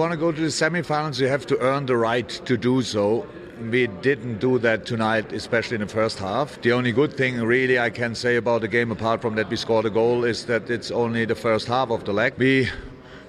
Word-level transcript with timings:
Want 0.00 0.12
to 0.12 0.16
go 0.16 0.32
to 0.32 0.40
the 0.40 0.46
semifinals, 0.46 1.20
you 1.20 1.28
have 1.28 1.46
to 1.48 1.58
earn 1.58 1.84
the 1.84 1.94
right 1.94 2.26
to 2.46 2.56
do 2.56 2.80
so. 2.80 3.26
We 3.70 3.86
didn't 4.00 4.38
do 4.38 4.58
that 4.60 4.86
tonight, 4.86 5.30
especially 5.34 5.74
in 5.74 5.82
the 5.82 5.92
first 5.92 6.18
half. 6.18 6.58
The 6.62 6.72
only 6.72 6.90
good 6.90 7.12
thing, 7.12 7.38
really, 7.42 7.78
I 7.78 7.90
can 7.90 8.14
say 8.14 8.36
about 8.36 8.62
the 8.62 8.68
game, 8.68 8.90
apart 8.90 9.20
from 9.20 9.34
that 9.34 9.50
we 9.50 9.56
scored 9.56 9.84
a 9.84 9.90
goal, 9.90 10.24
is 10.24 10.46
that 10.46 10.70
it's 10.70 10.90
only 10.90 11.26
the 11.26 11.34
first 11.34 11.68
half 11.68 11.90
of 11.90 12.04
the 12.04 12.14
leg. 12.14 12.32
We 12.38 12.70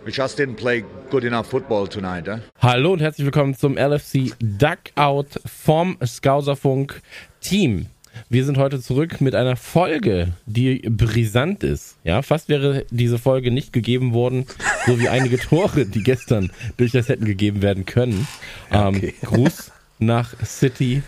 We 0.05 0.13
just 0.13 0.37
didn't 0.37 0.55
play 0.55 0.85
good 1.09 1.25
enough 1.25 1.47
football 1.47 1.87
tonight. 1.87 2.29
Eh? 2.29 2.39
Hallo 2.61 2.93
und 2.93 3.01
herzlich 3.01 3.25
willkommen 3.25 3.53
zum 3.53 3.75
LFC 3.75 4.31
Duckout 4.39 5.41
vom 5.45 5.97
Skauserfunk 6.03 7.01
Team. 7.41 7.87
Wir 8.29 8.45
sind 8.45 8.57
heute 8.57 8.81
zurück 8.81 9.21
mit 9.21 9.35
einer 9.35 9.55
Folge, 9.55 10.33
die 10.45 10.79
brisant 10.89 11.63
ist. 11.63 11.97
Ja, 12.03 12.21
fast 12.21 12.49
wäre 12.49 12.85
diese 12.89 13.17
Folge 13.17 13.51
nicht 13.51 13.73
gegeben 13.73 14.13
worden, 14.13 14.45
so 14.85 14.99
wie 14.99 15.09
einige 15.09 15.37
Tore, 15.37 15.85
die 15.85 16.03
gestern 16.03 16.51
durchaus 16.77 17.09
hätten 17.09 17.25
gegeben 17.25 17.61
werden 17.61 17.85
können. 17.85 18.27
Ähm, 18.71 18.95
okay. 18.95 19.13
Gruß 19.21 19.71
nach 19.99 20.33
City 20.45 21.03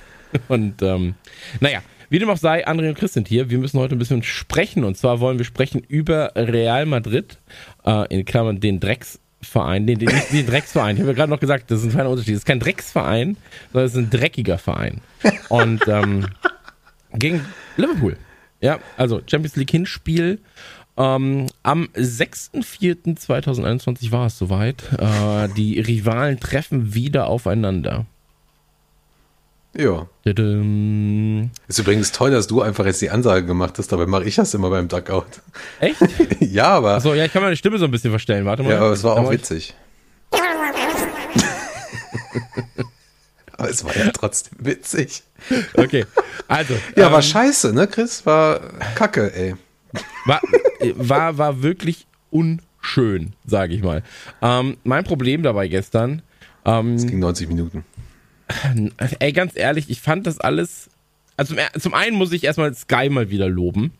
und 0.47 0.81
ähm, 0.81 1.15
naja, 1.59 1.81
wie 2.09 2.19
dem 2.19 2.29
auch 2.29 2.37
sei, 2.37 2.67
André 2.67 2.89
und 2.89 2.97
Chris 2.97 3.13
sind 3.13 3.27
hier. 3.27 3.49
Wir 3.49 3.57
müssen 3.57 3.79
heute 3.79 3.95
ein 3.95 3.99
bisschen 3.99 4.21
sprechen. 4.21 4.83
Und 4.83 4.97
zwar 4.97 5.19
wollen 5.19 5.39
wir 5.39 5.45
sprechen 5.45 5.81
über 5.87 6.31
Real 6.35 6.85
Madrid, 6.85 7.39
äh, 7.85 8.07
in 8.13 8.23
Klammern 8.23 8.59
den 8.59 8.79
Drecksverein, 8.79 9.87
den, 9.87 9.97
den, 9.97 10.11
den 10.31 10.45
Drecksverein. 10.45 10.95
Ich 10.95 11.01
habe 11.01 11.11
ja 11.11 11.15
gerade 11.15 11.31
noch 11.31 11.39
gesagt, 11.39 11.71
das 11.71 11.79
ist 11.79 11.85
ein 11.85 11.91
feiner 11.91 12.09
Unterschied. 12.09 12.35
Das 12.35 12.41
ist 12.41 12.45
kein 12.45 12.59
Drecksverein, 12.59 13.37
sondern 13.71 13.87
es 13.87 13.93
ist 13.93 13.97
ein 13.97 14.09
dreckiger 14.11 14.59
Verein. 14.59 15.01
Und 15.49 15.87
ähm, 15.87 16.27
gegen 17.13 17.45
Liverpool. 17.77 18.17
Ja, 18.61 18.79
also 18.97 19.21
Champions 19.25 19.55
League 19.55 19.71
Hinspiel. 19.71 20.39
Ähm, 20.95 21.47
am 21.63 21.89
6.4.2021 21.95 24.11
war 24.11 24.27
es 24.27 24.37
soweit. 24.37 24.83
Äh, 24.93 25.49
die 25.49 25.79
Rivalen 25.79 26.39
treffen 26.39 26.93
wieder 26.93 27.25
aufeinander. 27.27 28.05
Ja. 29.75 30.07
Ist 30.23 31.79
übrigens 31.79 32.11
toll, 32.11 32.29
dass 32.29 32.45
du 32.45 32.61
einfach 32.61 32.85
jetzt 32.85 33.01
die 33.01 33.09
Ansage 33.09 33.47
gemacht 33.47 33.79
hast, 33.79 33.91
dabei 33.91 34.05
mache 34.05 34.25
ich 34.25 34.35
das 34.35 34.53
immer 34.53 34.69
beim 34.69 34.87
Duckout. 34.87 35.41
Echt? 35.79 35.99
ja, 36.39 36.67
aber. 36.67 36.93
Achso, 36.95 37.15
ja, 37.15 37.25
ich 37.25 37.33
kann 37.33 37.41
meine 37.41 37.55
Stimme 37.55 37.79
so 37.79 37.85
ein 37.85 37.91
bisschen 37.91 38.11
verstellen. 38.11 38.45
Warte 38.45 38.61
mal. 38.61 38.69
Ja, 38.69 38.77
aber 38.77 38.91
es 38.91 39.03
war 39.03 39.17
auch 39.17 39.31
witzig. 39.31 39.73
aber 43.57 43.69
es 43.69 43.83
war 43.83 43.95
ja 43.95 44.11
trotzdem 44.13 44.57
witzig. 44.59 45.23
Okay, 45.75 46.05
also. 46.47 46.73
Ja, 46.95 47.07
ähm, 47.07 47.13
war 47.13 47.21
scheiße, 47.21 47.73
ne, 47.73 47.87
Chris? 47.87 48.25
War 48.25 48.59
kacke, 48.95 49.33
ey. 49.35 49.55
War, 50.25 50.41
war, 50.95 51.37
war 51.37 51.61
wirklich 51.61 52.07
unschön, 52.31 53.33
sage 53.45 53.75
ich 53.75 53.83
mal. 53.83 54.03
Ähm, 54.41 54.77
mein 54.83 55.03
Problem 55.03 55.43
dabei 55.43 55.67
gestern. 55.67 56.21
Ähm, 56.65 56.95
es 56.95 57.05
ging 57.05 57.19
90 57.19 57.47
Minuten. 57.47 57.85
Ey, 59.19 59.33
ganz 59.33 59.55
ehrlich, 59.55 59.89
ich 59.89 60.01
fand 60.01 60.27
das 60.27 60.39
alles. 60.39 60.89
Also 61.37 61.55
zum, 61.55 61.81
zum 61.81 61.93
einen 61.93 62.15
muss 62.15 62.31
ich 62.31 62.43
erstmal 62.43 62.73
Sky 62.73 63.09
mal 63.09 63.29
wieder 63.29 63.49
loben, 63.49 63.91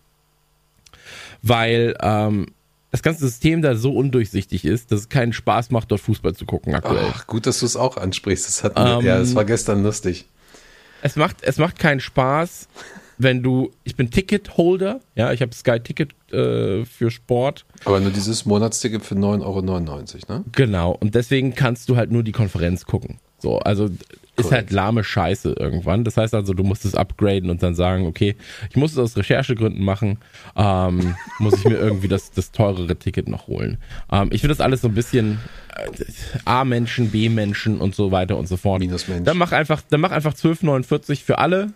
weil 1.41 1.95
ähm, 2.01 2.47
das 2.93 3.01
ganze 3.01 3.21
System 3.25 3.63
da 3.63 3.73
so 3.75 3.91
undurchsichtig 3.91 4.65
ist, 4.65 4.91
dass 4.91 4.99
es 4.99 5.09
keinen 5.09 5.33
Spaß 5.33 5.71
macht, 5.71 5.89
dort 5.89 5.99
Fußball 5.99 6.35
zu 6.35 6.45
gucken 6.45 6.75
aktuell. 6.75 7.07
Ach, 7.09 7.25
gut, 7.25 7.47
dass 7.47 7.59
du 7.59 7.65
es 7.65 7.75
auch 7.75 7.97
ansprichst. 7.97 8.47
Das 8.47 8.63
hat, 8.63 8.73
ähm, 8.75 9.03
ja, 9.03 9.17
das 9.17 9.33
war 9.33 9.45
gestern 9.45 9.81
lustig. 9.81 10.27
Es 11.01 11.15
macht, 11.15 11.37
es 11.41 11.57
macht 11.57 11.79
keinen 11.79 11.99
Spaß, 11.99 12.67
wenn 13.17 13.41
du, 13.41 13.71
ich 13.83 13.95
bin 13.95 14.11
Ticketholder, 14.11 14.99
ja, 15.15 15.33
ich 15.33 15.41
habe 15.41 15.55
Sky 15.55 15.79
Ticket 15.79 16.11
äh, 16.31 16.85
für 16.85 17.09
Sport. 17.09 17.65
Aber 17.83 17.99
nur 17.99 18.11
dieses 18.11 18.45
Monatsticket 18.45 19.03
für 19.03 19.15
9,99 19.15 19.41
Euro, 19.43 19.61
ne? 19.61 20.45
Genau, 20.51 20.91
und 20.91 21.15
deswegen 21.15 21.55
kannst 21.55 21.89
du 21.89 21.95
halt 21.95 22.11
nur 22.11 22.21
die 22.21 22.31
Konferenz 22.31 22.85
gucken. 22.85 23.17
So, 23.43 23.59
also 23.59 23.89
ist 24.37 24.51
halt 24.53 24.71
lahme 24.71 25.03
Scheiße 25.03 25.53
irgendwann. 25.59 26.05
Das 26.05 26.15
heißt 26.15 26.33
also, 26.33 26.53
du 26.53 26.63
musst 26.63 26.85
es 26.85 26.95
upgraden 26.95 27.49
und 27.49 27.61
dann 27.61 27.75
sagen, 27.75 28.07
okay, 28.07 28.37
ich 28.69 28.77
muss 28.77 28.93
es 28.93 28.97
aus 28.97 29.17
Recherchegründen 29.17 29.83
machen, 29.83 30.17
ähm, 30.55 31.15
muss 31.39 31.55
ich 31.55 31.65
mir 31.65 31.75
irgendwie 31.75 32.07
das, 32.07 32.31
das 32.31 32.53
teurere 32.53 32.95
Ticket 32.95 33.27
noch 33.27 33.47
holen. 33.47 33.79
Ähm, 34.09 34.29
ich 34.31 34.39
finde 34.39 34.55
das 34.55 34.61
alles 34.61 34.79
so 34.79 34.87
ein 34.87 34.93
bisschen 34.93 35.39
äh, 35.75 35.89
A-Menschen, 36.45 37.11
B-Menschen 37.11 37.81
und 37.81 37.95
so 37.95 38.11
weiter 38.11 38.37
und 38.37 38.47
so 38.47 38.55
fort. 38.55 38.79
Minusmensch. 38.79 39.25
Dann 39.25 39.37
mach 39.37 39.51
einfach, 39.51 39.81
dann 39.89 39.99
mach 39.99 40.11
einfach 40.11 40.33
12,49 40.33 41.21
für 41.21 41.37
alle 41.37 41.73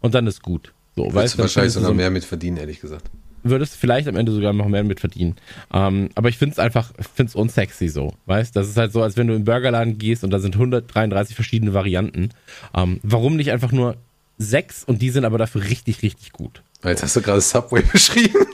und 0.00 0.14
dann 0.14 0.28
ist 0.28 0.42
gut. 0.42 0.72
So, 0.94 1.12
weißt 1.12 1.34
du 1.34 1.42
wahrscheinlich 1.42 1.72
sogar 1.72 1.88
so 1.88 1.94
mehr 1.94 2.10
mit 2.10 2.24
verdienen, 2.24 2.56
ehrlich 2.56 2.80
gesagt 2.80 3.10
würdest 3.42 3.76
vielleicht 3.76 4.08
am 4.08 4.16
Ende 4.16 4.32
sogar 4.32 4.52
noch 4.52 4.68
mehr 4.68 4.84
mit 4.84 5.00
verdienen. 5.00 5.36
Ähm, 5.72 6.10
aber 6.14 6.28
ich 6.28 6.38
finde 6.38 6.54
es 6.54 6.58
einfach, 6.58 6.92
finde 7.14 7.30
es 7.30 7.34
unsexy 7.34 7.88
so, 7.88 8.14
weißt? 8.26 8.54
Das 8.54 8.68
ist 8.68 8.76
halt 8.76 8.92
so, 8.92 9.02
als 9.02 9.16
wenn 9.16 9.26
du 9.26 9.34
in 9.34 9.40
den 9.40 9.44
Burgerladen 9.44 9.98
gehst 9.98 10.24
und 10.24 10.30
da 10.30 10.38
sind 10.38 10.54
133 10.54 11.34
verschiedene 11.34 11.74
Varianten. 11.74 12.30
Ähm, 12.74 13.00
warum 13.02 13.36
nicht 13.36 13.50
einfach 13.50 13.72
nur 13.72 13.96
sechs 14.38 14.84
und 14.84 15.02
die 15.02 15.10
sind 15.10 15.24
aber 15.24 15.38
dafür 15.38 15.62
richtig, 15.64 16.02
richtig 16.02 16.32
gut. 16.32 16.62
Jetzt 16.84 17.02
hast 17.02 17.16
du 17.16 17.22
gerade 17.22 17.40
Subway 17.40 17.82
beschrieben. 17.92 18.46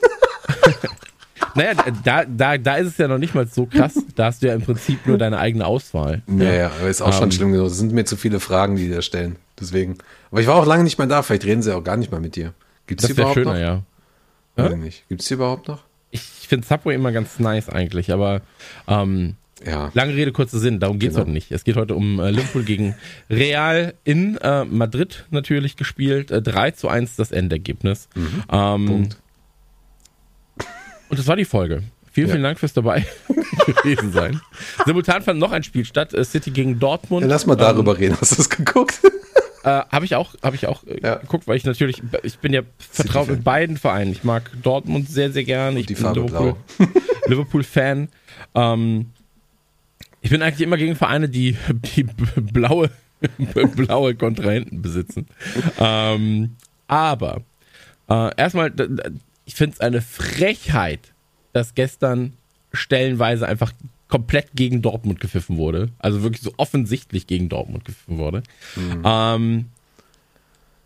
naja, 1.55 1.73
da, 2.05 2.25
da, 2.25 2.59
da 2.59 2.77
ist 2.77 2.89
es 2.89 2.99
ja 2.99 3.09
noch 3.09 3.19
nicht 3.19 3.35
mal 3.35 3.47
so 3.47 3.67
krass. 3.67 3.95
Da 4.15 4.27
hast 4.27 4.43
du 4.43 4.49
ja 4.49 4.55
im 4.55 4.63
Prinzip 4.63 5.07
nur 5.07 5.19
deine 5.19 5.39
eigene 5.39 5.67
Auswahl. 5.67 6.23
Ja, 6.27 6.53
ja, 6.53 6.67
aber 6.79 6.89
ist 6.89 7.03
auch 7.03 7.13
schon 7.13 7.25
ähm, 7.25 7.33
schlimm 7.33 7.53
genug. 7.53 7.69
Es 7.69 7.79
sind 7.79 7.93
mir 7.93 8.05
zu 8.05 8.17
viele 8.17 8.41
Fragen, 8.41 8.77
die 8.77 8.89
die 8.89 8.95
da 8.95 9.03
stellen. 9.03 9.37
Deswegen. 9.61 9.99
Aber 10.31 10.41
ich 10.41 10.47
war 10.47 10.57
auch 10.57 10.67
lange 10.67 10.85
nicht 10.85 10.99
mehr 10.99 11.07
da. 11.07 11.23
Vielleicht 11.23 11.45
reden 11.45 11.63
sie 11.63 11.75
auch 11.75 11.85
gar 11.85 11.97
nicht 11.97 12.11
mal 12.11 12.21
mit 12.21 12.37
dir. 12.37 12.53
Gibt's 12.87 13.07
das 13.07 13.17
wäre 13.17 13.33
schöner, 13.33 13.53
noch? 13.53 13.59
ja. 13.59 13.83
Weiß 14.57 14.73
ja? 14.73 14.77
nicht. 14.77 15.09
Gibt 15.09 15.21
es 15.23 15.29
die 15.29 15.35
überhaupt 15.35 15.69
noch? 15.69 15.83
Ich 16.11 16.23
finde 16.49 16.67
Subway 16.67 16.95
immer 16.95 17.13
ganz 17.13 17.39
nice 17.39 17.69
eigentlich, 17.69 18.13
aber 18.13 18.41
ähm, 18.89 19.35
ja. 19.65 19.91
lange 19.95 20.15
Rede, 20.15 20.33
kurzer 20.33 20.59
Sinn, 20.59 20.81
darum 20.81 20.99
geht 20.99 21.11
es 21.11 21.15
genau. 21.15 21.27
heute 21.27 21.33
nicht. 21.33 21.51
Es 21.51 21.65
geht 21.65 21.77
heute 21.77 21.95
um 21.95 22.21
äh, 22.21 22.31
Liverpool 22.31 22.63
gegen 22.63 22.95
Real 23.29 23.95
in 24.05 24.37
äh, 24.39 24.65
Madrid 24.65 25.27
natürlich 25.31 25.77
gespielt. 25.77 26.31
Äh, 26.31 26.43
3 26.43 26.73
zu 26.73 26.89
1 26.89 27.17
das 27.17 27.33
Endergebnis. 27.33 28.09
Mhm. 28.15 28.43
Ähm, 28.51 28.87
Punkt. 28.87 29.17
Und 31.09 31.19
das 31.19 31.27
war 31.27 31.37
die 31.37 31.45
Folge. 31.45 31.83
Vielen, 32.11 32.29
ja. 32.29 32.33
vielen 32.33 32.45
Dank 32.45 32.59
fürs 32.59 32.73
dabei 32.73 33.05
gewesen 33.83 34.13
sein. 34.13 34.41
Simultan 34.87 35.23
fand 35.23 35.39
noch 35.39 35.53
ein 35.53 35.63
Spiel 35.63 35.85
statt, 35.85 36.15
äh, 36.15 36.25
City 36.25 36.51
gegen 36.51 36.79
Dortmund. 36.79 37.23
Ja, 37.23 37.29
lass 37.29 37.47
mal 37.47 37.57
darüber 37.57 37.93
ähm, 37.93 37.99
reden. 37.99 38.17
Hast 38.21 38.33
du 38.33 38.37
das 38.37 38.49
geguckt? 38.49 39.01
Äh, 39.67 39.83
habe 39.91 40.05
ich 40.05 40.15
auch, 40.15 40.37
habe 40.45 40.55
ich 40.55 40.69
auch 40.69 40.85
äh, 40.85 41.01
ja. 41.03 41.17
geguckt, 41.17 41.49
weil 41.49 41.57
ich 41.57 41.65
natürlich, 41.65 42.01
ich 42.23 42.39
bin 42.39 42.53
ja 42.53 42.63
vertraut 42.79 43.27
mit 43.27 43.43
beiden 43.43 43.77
Vereinen. 43.77 44.13
Ich 44.13 44.23
mag 44.23 44.49
Dortmund 44.63 45.09
sehr, 45.09 45.33
sehr 45.33 45.43
gern. 45.43 45.77
Ich 45.77 45.87
bin 45.87 45.97
Farbe 45.97 46.21
Liverpool, 46.21 46.55
Liverpool-Fan. 47.27 48.09
Ähm, 48.55 49.07
ich 50.21 50.31
bin 50.31 50.41
eigentlich 50.41 50.61
immer 50.61 50.77
gegen 50.77 50.95
Vereine, 50.95 51.29
die, 51.29 51.57
die 51.97 52.05
blaue, 52.37 52.91
blaue 53.75 54.15
Kontrahenten 54.15 54.83
besitzen. 54.83 55.27
Ähm, 55.81 56.55
aber 56.87 57.43
äh, 58.09 58.37
erstmal, 58.37 58.73
ich 59.47 59.57
finde 59.57 59.75
es 59.75 59.81
eine 59.81 60.01
Frechheit, 60.01 61.13
dass 61.53 61.75
gestern 61.75 62.35
stellenweise 62.73 63.49
einfach 63.49 63.73
komplett 64.09 64.49
gegen 64.55 64.83
Dortmund 64.83 65.21
gepfiffen 65.21 65.57
wurde. 65.57 65.91
Also 65.99 66.23
wirklich 66.23 66.43
so 66.43 66.53
offensichtlich 66.57 67.27
gegen 67.27 67.49
Dortmund 67.49 67.85
gepfiffen 67.85 68.19
wurde. 68.19 68.43
Mhm. 68.77 69.03
Ähm, 69.05 69.65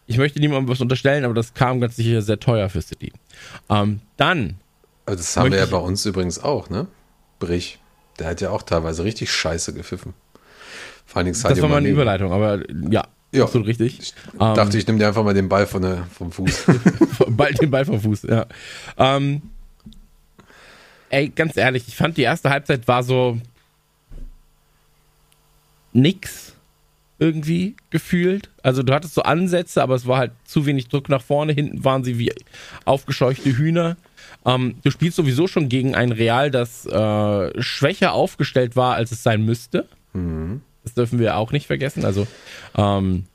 ich 0.07 0.19
möchte 0.19 0.41
niemandem 0.41 0.69
was 0.69 0.81
unterstellen, 0.81 1.25
aber 1.25 1.35
das 1.35 1.55
kam 1.55 1.81
ganz 1.81 1.97
sicher 1.97 2.23
sehr 2.23 2.41
teuer 2.41 2.69
für 2.69 2.83
City. 2.83 3.13
Ähm, 3.69 4.01
dann. 4.17 4.57
Also 5.07 5.19
das 5.19 5.37
haben 5.37 5.53
wir 5.53 5.59
ja 5.59 5.67
bei 5.67 5.77
uns 5.79 6.05
übrigens 6.07 6.39
auch, 6.39 6.71
ne? 6.71 6.87
Brich. 7.39 7.79
Der 8.19 8.29
hat 8.29 8.41
ja 8.41 8.51
auch 8.51 8.63
teilweise 8.63 9.05
richtig 9.05 9.31
scheiße 9.31 9.73
gepfiffen. 9.73 10.15
Vor 11.07 11.19
allen 11.19 11.27
Dingen 11.27 11.35
Sadio 11.35 11.57
Das 11.57 11.63
war 11.63 11.69
mal 11.69 11.77
eine 11.77 11.89
Überleitung, 11.89 12.33
aber 12.33 12.61
ja, 12.91 13.07
ja. 13.33 13.45
absolut 13.45 13.67
richtig. 13.67 13.99
Ich 14.01 14.15
dachte, 14.39 14.79
ich 14.79 14.87
nehme 14.87 14.99
dir 14.99 15.09
einfach 15.09 15.25
mal 15.25 15.35
den 15.35 15.49
Ball 15.49 15.67
von 15.67 15.83
der, 15.83 16.07
vom 16.13 16.33
Fuß. 16.33 16.67
Bald 17.29 17.61
den 17.61 17.71
Ball 17.71 17.85
vom 17.85 18.01
Fuß, 18.01 18.23
ja. 18.23 18.47
Ähm, 18.99 19.43
ey, 21.11 21.29
ganz 21.29 21.57
ehrlich, 21.57 21.87
ich 21.87 21.97
fand 21.97 22.17
die 22.17 22.23
erste 22.23 22.51
Halbzeit 22.51 22.89
war 22.89 23.03
so 23.03 23.39
nix 25.93 26.55
irgendwie 27.19 27.77
gefühlt. 27.91 28.49
Also 28.63 28.83
du 28.83 28.95
hattest 28.95 29.15
so 29.15 29.23
Ansätze, 29.23 29.83
aber 29.83 29.95
es 29.95 30.07
war 30.07 30.19
halt 30.19 30.33
zu 30.45 30.65
wenig 30.65 30.89
Druck 30.89 31.09
nach 31.09 31.21
vorne. 31.21 31.53
Hinten 31.53 31.85
waren 31.85 32.03
sie 32.03 32.19
wie 32.19 32.33
aufgescheuchte 32.87 33.57
Hühner. 33.57 33.97
Ähm, 34.47 34.77
du 34.83 34.91
spielst 34.91 35.17
sowieso 35.17 35.47
schon 35.47 35.69
gegen 35.69 35.95
ein 35.95 36.13
Real, 36.13 36.51
das 36.51 36.87
äh, 36.87 37.63
schwächer 37.63 38.15
aufgestellt 38.15 38.75
war, 38.75 38.95
als 38.95 39.13
es 39.13 39.23
sein 39.23 39.45
müsste. 39.45 39.87
Mhm. 40.15 40.63
Das 40.83 40.95
dürfen 40.95 41.19
wir 41.19 41.37
auch 41.37 41.53
nicht 41.53 41.67
vergessen. 41.67 42.07
Also 42.07 42.27
ähm, 42.77 43.27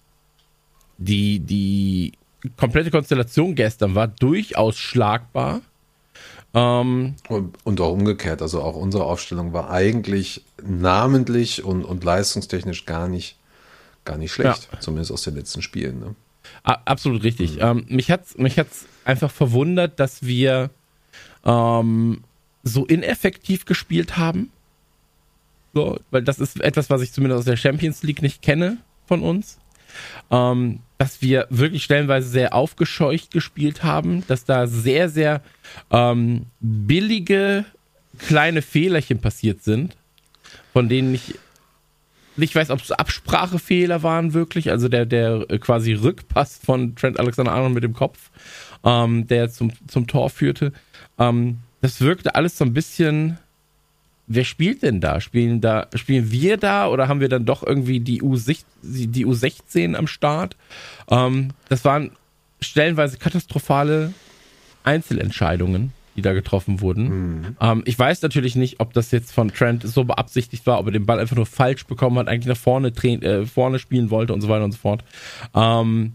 die, 0.97 1.39
die 1.39 2.13
komplette 2.57 2.89
Konstellation 2.89 3.53
gestern 3.53 3.93
war 3.93 4.07
durchaus 4.07 4.77
schlagbar. 4.77 5.61
Ähm, 6.55 7.15
und, 7.27 7.57
und, 7.65 7.81
auch 7.81 7.91
umgekehrt, 7.91 8.41
also 8.41 8.61
auch 8.61 8.77
unsere 8.77 9.03
Aufstellung 9.03 9.51
war 9.51 9.69
eigentlich 9.69 10.41
namentlich 10.63 11.65
und, 11.65 11.83
und 11.83 12.03
leistungstechnisch 12.03 12.85
gar 12.85 13.09
nicht, 13.09 13.37
gar 14.05 14.17
nicht 14.17 14.31
schlecht, 14.31 14.69
ja. 14.71 14.79
zumindest 14.79 15.11
aus 15.11 15.23
den 15.23 15.35
letzten 15.35 15.61
Spielen. 15.61 15.99
Ne? 15.99 16.15
Absolut 16.63 17.23
richtig. 17.23 17.57
Mhm. 17.57 17.61
Ähm, 17.61 17.85
mich 17.89 18.09
hat 18.09 18.25
es 18.25 18.37
mich 18.37 18.57
hat's 18.57 18.85
einfach 19.03 19.31
verwundert, 19.31 19.99
dass 19.99 20.23
wir 20.25 20.69
ähm, 21.43 22.23
so 22.63 22.85
ineffektiv 22.85 23.65
gespielt 23.65 24.15
haben. 24.15 24.51
So, 25.73 25.99
weil 26.09 26.23
das 26.23 26.39
ist 26.39 26.61
etwas, 26.61 26.89
was 26.89 27.01
ich 27.01 27.11
zumindest 27.11 27.39
aus 27.39 27.45
der 27.45 27.57
Champions 27.57 28.01
League 28.03 28.21
nicht 28.21 28.41
kenne 28.41 28.77
von 29.07 29.21
uns. 29.21 29.59
Ähm, 30.31 30.79
dass 30.97 31.21
wir 31.21 31.47
wirklich 31.49 31.83
stellenweise 31.83 32.29
sehr 32.29 32.53
aufgescheucht 32.53 33.31
gespielt 33.31 33.83
haben, 33.83 34.23
dass 34.27 34.45
da 34.45 34.67
sehr, 34.67 35.09
sehr 35.09 35.41
ähm, 35.91 36.45
billige 36.59 37.65
kleine 38.17 38.61
Fehlerchen 38.61 39.19
passiert 39.19 39.63
sind, 39.63 39.95
von 40.71 40.87
denen 40.87 41.13
ich 41.13 41.35
nicht 42.37 42.55
weiß, 42.55 42.69
ob 42.69 42.81
es 42.81 42.91
Absprachefehler 42.91 44.03
waren 44.03 44.33
wirklich, 44.33 44.69
also 44.69 44.89
der, 44.89 45.05
der 45.05 45.45
quasi 45.59 45.93
Rückpass 45.93 46.59
von 46.63 46.95
Trent 46.95 47.19
Alexander-Arnold 47.19 47.73
mit 47.73 47.83
dem 47.83 47.93
Kopf, 47.93 48.29
ähm, 48.83 49.27
der 49.27 49.49
zum, 49.49 49.71
zum 49.87 50.07
Tor 50.07 50.29
führte. 50.29 50.73
Ähm, 51.17 51.59
das 51.81 52.01
wirkte 52.01 52.35
alles 52.35 52.57
so 52.57 52.65
ein 52.65 52.73
bisschen 52.73 53.37
wer 54.27 54.43
spielt 54.43 54.83
denn 54.83 55.01
da? 55.01 55.21
Spielen 55.21 55.61
da, 55.61 55.87
spielen 55.95 56.31
wir 56.31 56.57
da 56.57 56.87
oder 56.87 57.07
haben 57.07 57.19
wir 57.19 57.29
dann 57.29 57.45
doch 57.45 57.63
irgendwie 57.63 57.99
die, 57.99 58.21
U 58.21 58.37
die 58.81 59.25
U16 59.25 59.95
am 59.95 60.07
Start? 60.07 60.55
Ähm, 61.09 61.49
das 61.69 61.85
waren 61.85 62.11
stellenweise 62.61 63.17
katastrophale 63.17 64.13
Einzelentscheidungen, 64.83 65.93
die 66.15 66.21
da 66.21 66.33
getroffen 66.33 66.81
wurden. 66.81 67.09
Mhm. 67.09 67.57
Ähm, 67.59 67.83
ich 67.85 67.97
weiß 67.97 68.21
natürlich 68.21 68.55
nicht, 68.55 68.79
ob 68.79 68.93
das 68.93 69.11
jetzt 69.11 69.31
von 69.31 69.49
Trent 69.49 69.83
so 69.83 70.03
beabsichtigt 70.03 70.65
war, 70.65 70.79
ob 70.79 70.87
er 70.87 70.91
den 70.91 71.05
Ball 71.05 71.19
einfach 71.19 71.35
nur 71.35 71.45
falsch 71.45 71.85
bekommen 71.85 72.17
hat, 72.17 72.27
eigentlich 72.27 72.47
nach 72.47 72.57
vorne, 72.57 72.89
äh, 72.89 73.45
vorne 73.45 73.79
spielen 73.79 74.09
wollte 74.09 74.33
und 74.33 74.41
so 74.41 74.49
weiter 74.49 74.65
und 74.65 74.71
so 74.71 74.77
fort. 74.77 75.03
Ähm, 75.53 76.13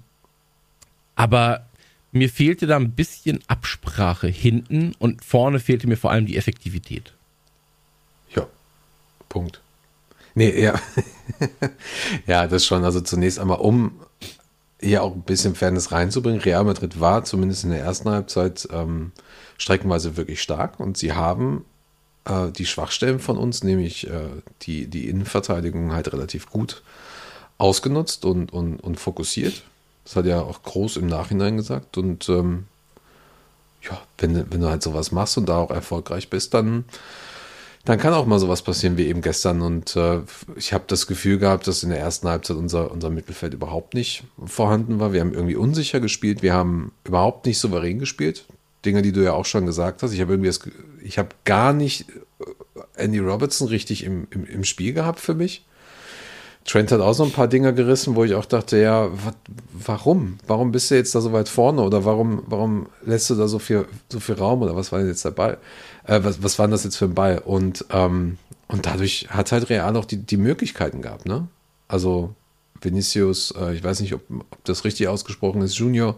aber 1.15 1.67
mir 2.13 2.29
fehlte 2.29 2.67
da 2.67 2.77
ein 2.77 2.93
bisschen 2.93 3.41
Absprache 3.47 4.27
hinten 4.27 4.95
und 4.99 5.25
vorne 5.25 5.61
fehlte 5.61 5.87
mir 5.87 5.97
vor 5.97 6.11
allem 6.11 6.27
die 6.27 6.37
Effektivität. 6.37 7.13
Punkt. 9.31 9.63
Nee, 10.35 10.63
ja. 10.63 10.79
ja, 12.27 12.47
das 12.47 12.67
schon. 12.67 12.85
Also 12.85 13.01
zunächst 13.01 13.39
einmal, 13.39 13.61
um 13.61 13.93
hier 14.81 15.03
auch 15.03 15.15
ein 15.15 15.23
bisschen 15.23 15.55
Fairness 15.55 15.93
reinzubringen. 15.93 16.41
Real 16.41 16.65
Madrid 16.65 17.01
war 17.01 17.25
zumindest 17.25 17.65
in 17.65 17.71
der 17.71 17.81
ersten 17.81 18.11
Halbzeit 18.11 18.69
ähm, 18.71 19.13
streckenweise 19.59 20.17
wirklich 20.17 20.43
stark 20.43 20.81
und 20.81 20.97
sie 20.97 21.13
haben 21.13 21.65
äh, 22.25 22.51
die 22.51 22.67
Schwachstellen 22.67 23.21
von 23.21 23.37
uns, 23.37 23.63
nämlich 23.63 24.09
äh, 24.09 24.29
die, 24.63 24.87
die 24.87 25.09
Innenverteidigung, 25.09 25.93
halt 25.93 26.13
relativ 26.13 26.49
gut 26.51 26.83
ausgenutzt 27.59 28.25
und, 28.25 28.53
und, 28.53 28.81
und 28.81 28.99
fokussiert. 28.99 29.63
Das 30.05 30.17
hat 30.17 30.27
ja 30.27 30.41
auch 30.41 30.63
Groß 30.63 30.97
im 30.97 31.07
Nachhinein 31.07 31.57
gesagt. 31.59 31.99
Und 31.99 32.29
ähm, 32.31 32.67
ja, 33.83 34.01
wenn, 34.19 34.51
wenn 34.51 34.61
du 34.61 34.69
halt 34.69 34.83
sowas 34.83 35.13
machst 35.13 35.37
und 35.37 35.49
da 35.49 35.59
auch 35.59 35.71
erfolgreich 35.71 36.31
bist, 36.31 36.55
dann 36.55 36.85
dann 37.85 37.99
kann 37.99 38.13
auch 38.13 38.27
mal 38.27 38.39
sowas 38.39 38.63
passieren 38.63 38.99
wie 38.99 39.07
eben 39.07 39.23
gestern. 39.23 39.63
Und 39.63 39.97
äh, 39.97 40.21
ich 40.57 40.73
habe 40.73 40.85
das 40.87 41.07
Gefühl 41.07 41.39
gehabt, 41.39 41.67
dass 41.67 41.83
in 41.83 41.91
der 41.91 41.99
ersten 41.99 42.29
Halbzeit 42.29 42.57
unser, 42.57 42.91
unser 42.91 43.11
Mittelfeld 43.11 43.55
überhaupt 43.55 43.95
nicht 43.95 44.25
vorhanden 44.45 45.01
war. 45.01 45.13
Wir 45.13 45.21
haben 45.21 45.33
irgendwie 45.33 45.57
unsicher 45.57 46.01
gespielt, 46.01 46.43
wir 46.43 46.53
haben 46.53 46.93
überhaupt 47.05 47.47
nicht 47.47 47.59
souverän 47.59 47.99
gespielt. 47.99 48.45
Dinge, 48.85 49.03
die 49.03 49.13
du 49.13 49.23
ja 49.23 49.33
auch 49.33 49.45
schon 49.45 49.67
gesagt 49.67 50.03
hast. 50.03 50.13
Ich 50.13 50.21
habe 50.21 50.33
irgendwie 50.33 50.49
das, 50.49 50.61
ich 51.03 51.19
habe 51.19 51.31
gar 51.45 51.73
nicht 51.73 52.07
äh, 52.09 53.03
Andy 53.03 53.19
Robertson 53.19 53.69
richtig 53.69 54.05
im, 54.05 54.27
im, 54.31 54.45
im 54.45 54.65
Spiel 54.65 54.93
gehabt 54.93 55.21
für 55.21 55.35
mich. 55.35 55.65
Trent 56.65 56.93
hat 56.93 57.01
auch 57.01 57.15
so 57.15 57.25
ein 57.25 57.33
paar 57.33 57.49
Dinger 57.49 57.73
gerissen, 57.73 58.15
wo 58.15 58.25
ich 58.25 58.35
auch 58.35 58.45
dachte, 58.45 58.79
ja, 58.79 59.09
wat, 59.25 59.37
warum? 59.73 60.39
Warum 60.47 60.73
bist 60.73 60.91
du 60.91 60.95
jetzt 60.95 61.15
da 61.15 61.21
so 61.21 61.33
weit 61.33 61.49
vorne? 61.49 61.83
Oder 61.83 62.05
warum, 62.05 62.43
warum 62.47 62.87
lässt 63.05 63.31
du 63.31 63.35
da 63.35 63.49
so 63.49 63.59
viel, 63.59 63.87
so 64.11 64.21
viel 64.21 64.35
Raum? 64.35 64.63
Oder 64.63 64.77
was 64.77 64.93
war 64.93 64.99
denn 64.99 65.09
jetzt 65.09 65.25
der 65.25 65.31
Ball? 65.31 65.59
Äh, 66.07 66.21
was, 66.23 66.43
was 66.43 66.59
war 66.59 66.67
denn 66.67 66.73
das 66.73 66.85
jetzt 66.85 66.97
für 66.97 67.07
ein 67.07 67.15
Ball? 67.15 67.39
Und, 67.39 67.87
ähm, 67.91 68.39
und 68.69 68.87
dadurch 68.87 69.29
hat 69.31 69.53
halt 69.53 69.71
Real 69.71 69.97
auch 69.97 70.05
die, 70.05 70.19
die 70.19 70.37
Möglichkeiten 70.37 71.03
gehabt, 71.03 71.27
ne? 71.27 71.49
Also 71.89 72.35
Vinicius, 72.81 73.53
äh, 73.59 73.75
ich 73.75 73.83
weiß 73.83 74.01
nicht, 74.01 74.15
ob, 74.15 74.23
ob 74.29 74.65
das 74.65 74.85
richtig 74.85 75.09
ausgesprochen 75.09 75.63
ist, 75.63 75.77
Junior, 75.77 76.17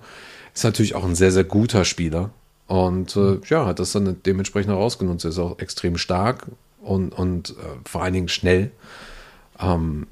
ist 0.54 0.64
natürlich 0.64 0.94
auch 0.94 1.04
ein 1.04 1.14
sehr, 1.14 1.32
sehr 1.32 1.44
guter 1.44 1.84
Spieler. 1.84 2.30
Und 2.66 3.16
äh, 3.16 3.38
ja, 3.48 3.66
hat 3.66 3.78
das 3.78 3.92
dann 3.92 4.16
dementsprechend 4.24 4.72
herausgenutzt. 4.72 5.24
Er 5.24 5.30
ist 5.30 5.38
auch 5.38 5.58
extrem 5.58 5.96
stark 5.96 6.46
und, 6.80 7.10
und 7.10 7.50
äh, 7.50 7.54
vor 7.88 8.02
allen 8.02 8.14
Dingen 8.14 8.28
schnell. 8.28 8.70
Ähm, 9.60 10.06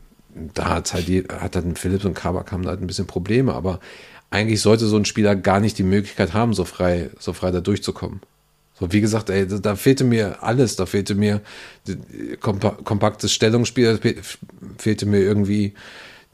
da 0.55 0.69
hat 0.69 0.93
halt 0.93 1.09
die, 1.09 1.25
hat 1.25 1.57
dann 1.57 1.77
Philips 1.77 2.05
und 2.05 2.15
Kabak 2.15 2.53
haben 2.53 2.67
halt 2.67 2.81
ein 2.81 2.87
bisschen 2.87 3.07
Probleme, 3.07 3.55
aber 3.55 3.81
eigentlich 4.31 4.61
sollte 4.61 4.87
so 4.87 4.97
ein 4.97 5.05
Spieler 5.05 5.35
gar 5.35 5.61
nicht 5.61 5.79
die 5.79 5.83
Möglichkeit 5.83 6.35
haben, 6.35 6.55
so 6.55 6.65
frei, 6.65 7.11
so 7.19 7.33
frei 7.33 7.51
da 7.51 7.61
durchzukommen. 7.61 8.21
So, 8.79 8.93
wie 8.93 9.01
gesagt, 9.01 9.29
ey, 9.29 9.47
da 9.47 9.77
fehlte 9.77 10.05
mir 10.05 10.43
alles, 10.43 10.77
da 10.77 10.87
fehlte 10.87 11.15
mir 11.15 11.43
kompaktes 12.41 13.33
Stellungsspiel, 13.33 13.99
da 13.99 14.11
fehlte 14.79 15.07
mir 15.07 15.21
irgendwie 15.21 15.75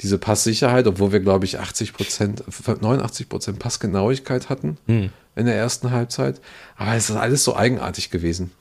diese 0.03 0.19
Passsicherheit, 0.19 0.87
obwohl 0.87 1.11
wir, 1.13 1.21
glaube 1.21 1.47
ich, 1.47 1.59
80 1.59 1.95
Prozent, 1.95 2.45
89 2.67 3.29
Prozent 3.29 3.59
Passgenauigkeit 3.59 4.49
hatten 4.51 4.77
hm. 4.87 5.11
in 5.35 5.47
der 5.47 5.57
ersten 5.57 5.91
Halbzeit. 5.91 6.41
Aber 6.77 6.95
es 6.95 7.11
ist 7.11 7.17
alles 7.17 7.43
so 7.43 7.57
eigenartig 7.57 8.11
gewesen. 8.11 8.53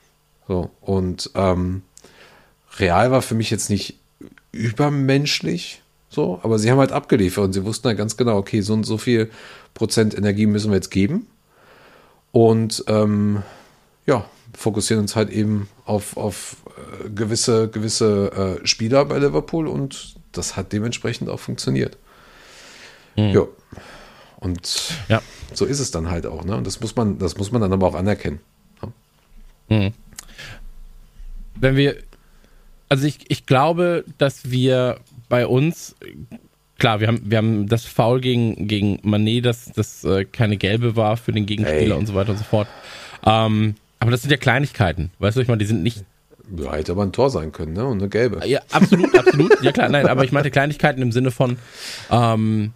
So, 0.48 0.70
und 0.80 1.30
ähm, 1.34 1.82
Real 2.78 3.10
war 3.10 3.22
für 3.22 3.34
mich 3.34 3.50
jetzt 3.50 3.70
nicht 3.70 3.98
übermenschlich, 4.56 5.82
so, 6.08 6.40
aber 6.42 6.58
sie 6.58 6.70
haben 6.70 6.78
halt 6.78 6.92
abgeliefert 6.92 7.44
und 7.44 7.52
sie 7.52 7.64
wussten 7.64 7.88
halt 7.88 7.98
ganz 7.98 8.16
genau, 8.16 8.36
okay, 8.36 8.60
so 8.60 8.72
und 8.72 8.84
so 8.84 8.98
viel 8.98 9.30
Prozent 9.74 10.16
Energie 10.16 10.46
müssen 10.46 10.70
wir 10.70 10.76
jetzt 10.76 10.90
geben. 10.90 11.26
Und 12.32 12.84
ähm, 12.86 13.42
ja, 14.06 14.24
fokussieren 14.54 15.02
uns 15.02 15.16
halt 15.16 15.30
eben 15.30 15.68
auf, 15.84 16.16
auf 16.16 16.56
äh, 17.04 17.10
gewisse, 17.10 17.68
gewisse 17.68 18.60
äh, 18.62 18.66
Spieler 18.66 19.04
bei 19.04 19.18
Liverpool 19.18 19.66
und 19.66 20.14
das 20.32 20.56
hat 20.56 20.72
dementsprechend 20.72 21.28
auch 21.28 21.40
funktioniert. 21.40 21.96
Mhm. 23.16 23.30
Ja. 23.30 23.46
Und 24.38 24.92
ja. 25.08 25.22
so 25.54 25.64
ist 25.64 25.80
es 25.80 25.90
dann 25.90 26.10
halt 26.10 26.26
auch, 26.26 26.44
ne? 26.44 26.56
Und 26.56 26.66
das 26.66 26.80
muss 26.80 26.94
man, 26.94 27.18
das 27.18 27.36
muss 27.36 27.52
man 27.52 27.62
dann 27.62 27.72
aber 27.72 27.86
auch 27.86 27.94
anerkennen. 27.94 28.40
Ne? 28.82 28.92
Mhm. 29.68 29.92
Wenn 31.58 31.76
wir 31.76 31.96
also 32.88 33.06
ich, 33.06 33.18
ich 33.28 33.46
glaube, 33.46 34.04
dass 34.18 34.50
wir 34.50 34.98
bei 35.28 35.46
uns, 35.46 35.96
klar, 36.78 37.00
wir 37.00 37.08
haben, 37.08 37.20
wir 37.24 37.38
haben 37.38 37.68
das 37.68 37.84
Foul 37.84 38.20
gegen, 38.20 38.68
gegen 38.68 38.98
Manet, 39.02 39.44
das, 39.44 39.72
das 39.72 40.04
äh, 40.04 40.24
keine 40.24 40.56
gelbe 40.56 40.96
war 40.96 41.16
für 41.16 41.32
den 41.32 41.46
Gegenspieler 41.46 41.94
hey. 41.94 41.98
und 41.98 42.06
so 42.06 42.14
weiter 42.14 42.30
und 42.30 42.38
so 42.38 42.44
fort. 42.44 42.68
Ähm, 43.24 43.74
aber 43.98 44.10
das 44.10 44.22
sind 44.22 44.30
ja 44.30 44.36
Kleinigkeiten, 44.36 45.10
weißt 45.18 45.36
du, 45.36 45.40
ich 45.40 45.48
meine, 45.48 45.58
die 45.58 45.66
sind 45.66 45.82
nicht. 45.82 46.04
Ja, 46.56 46.74
hätte 46.74 46.92
aber 46.92 47.02
ein 47.02 47.12
Tor 47.12 47.28
sein 47.30 47.50
können, 47.50 47.72
ne? 47.72 47.84
Und 47.84 47.98
eine 47.98 48.08
gelbe. 48.08 48.46
Ja, 48.46 48.60
absolut, 48.70 49.18
absolut. 49.18 49.60
Ja, 49.62 49.72
klar, 49.72 49.88
nein, 49.88 50.06
aber 50.06 50.22
ich 50.22 50.30
meinte 50.30 50.52
Kleinigkeiten 50.52 51.02
im 51.02 51.10
Sinne 51.10 51.32
von, 51.32 51.58
ähm, 52.10 52.72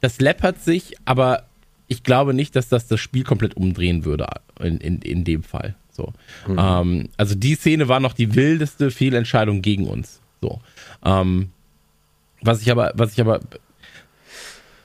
das 0.00 0.20
läppert 0.20 0.60
sich, 0.60 0.96
aber 1.04 1.44
ich 1.86 2.02
glaube 2.02 2.34
nicht, 2.34 2.56
dass 2.56 2.68
das 2.68 2.88
das 2.88 2.98
Spiel 2.98 3.22
komplett 3.22 3.56
umdrehen 3.56 4.04
würde 4.04 4.26
in, 4.58 4.78
in, 4.78 5.02
in 5.02 5.24
dem 5.24 5.44
Fall. 5.44 5.76
So. 6.00 6.52
Mhm. 6.52 6.58
Ähm, 6.58 7.08
also 7.16 7.34
die 7.34 7.54
Szene 7.54 7.88
war 7.88 8.00
noch 8.00 8.12
die 8.12 8.34
wildeste 8.34 8.90
Fehlentscheidung 8.90 9.62
gegen 9.62 9.86
uns. 9.86 10.20
So. 10.40 10.60
Ähm, 11.04 11.50
was 12.40 12.62
ich 12.62 12.70
aber, 12.70 12.92
was 12.94 13.12
ich 13.12 13.20
aber 13.20 13.40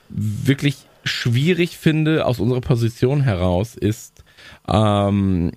wirklich 0.08 0.76
schwierig 1.04 1.78
finde 1.78 2.26
aus 2.26 2.38
unserer 2.40 2.60
Position 2.60 3.22
heraus, 3.22 3.76
ist, 3.76 4.24
ähm, 4.68 5.52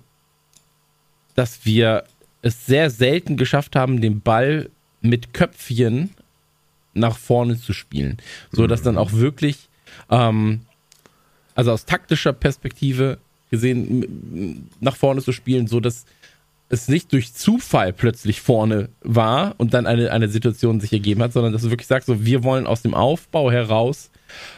dass 1.34 1.64
wir 1.64 2.04
es 2.42 2.66
sehr 2.66 2.90
selten 2.90 3.36
geschafft 3.36 3.76
haben, 3.76 4.00
den 4.00 4.20
Ball 4.20 4.70
mit 5.02 5.34
Köpfchen 5.34 6.10
nach 6.94 7.16
vorne 7.16 7.58
zu 7.58 7.72
spielen. 7.72 8.18
So 8.50 8.66
dass 8.66 8.82
dann 8.82 8.98
auch 8.98 9.12
wirklich, 9.12 9.68
ähm, 10.10 10.62
also 11.54 11.72
aus 11.72 11.84
taktischer 11.84 12.32
Perspektive 12.32 13.18
gesehen 13.50 14.68
nach 14.80 14.96
vorne 14.96 15.22
zu 15.22 15.32
spielen, 15.32 15.66
so 15.66 15.80
dass 15.80 16.04
es 16.70 16.88
nicht 16.88 17.12
durch 17.12 17.34
Zufall 17.34 17.92
plötzlich 17.92 18.40
vorne 18.40 18.90
war 19.00 19.54
und 19.58 19.74
dann 19.74 19.86
eine, 19.86 20.12
eine 20.12 20.28
Situation 20.28 20.80
sich 20.80 20.92
ergeben 20.92 21.20
hat, 21.22 21.32
sondern 21.32 21.52
dass 21.52 21.62
du 21.62 21.70
wirklich 21.70 21.88
sagst, 21.88 22.06
so, 22.06 22.24
wir 22.24 22.44
wollen 22.44 22.66
aus 22.66 22.82
dem 22.82 22.94
Aufbau 22.94 23.50
heraus 23.50 24.10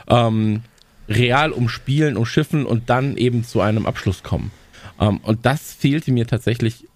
ähm, 0.08 0.62
real 1.08 1.52
umspielen, 1.52 2.18
umschiffen 2.18 2.66
und 2.66 2.90
dann 2.90 3.16
eben 3.16 3.44
zu 3.44 3.62
einem 3.62 3.86
Abschluss 3.86 4.22
kommen. 4.22 4.50
Ähm, 5.00 5.18
und 5.22 5.46
das 5.46 5.72
fehlte 5.72 6.12
mir 6.12 6.26
tatsächlich 6.26 6.86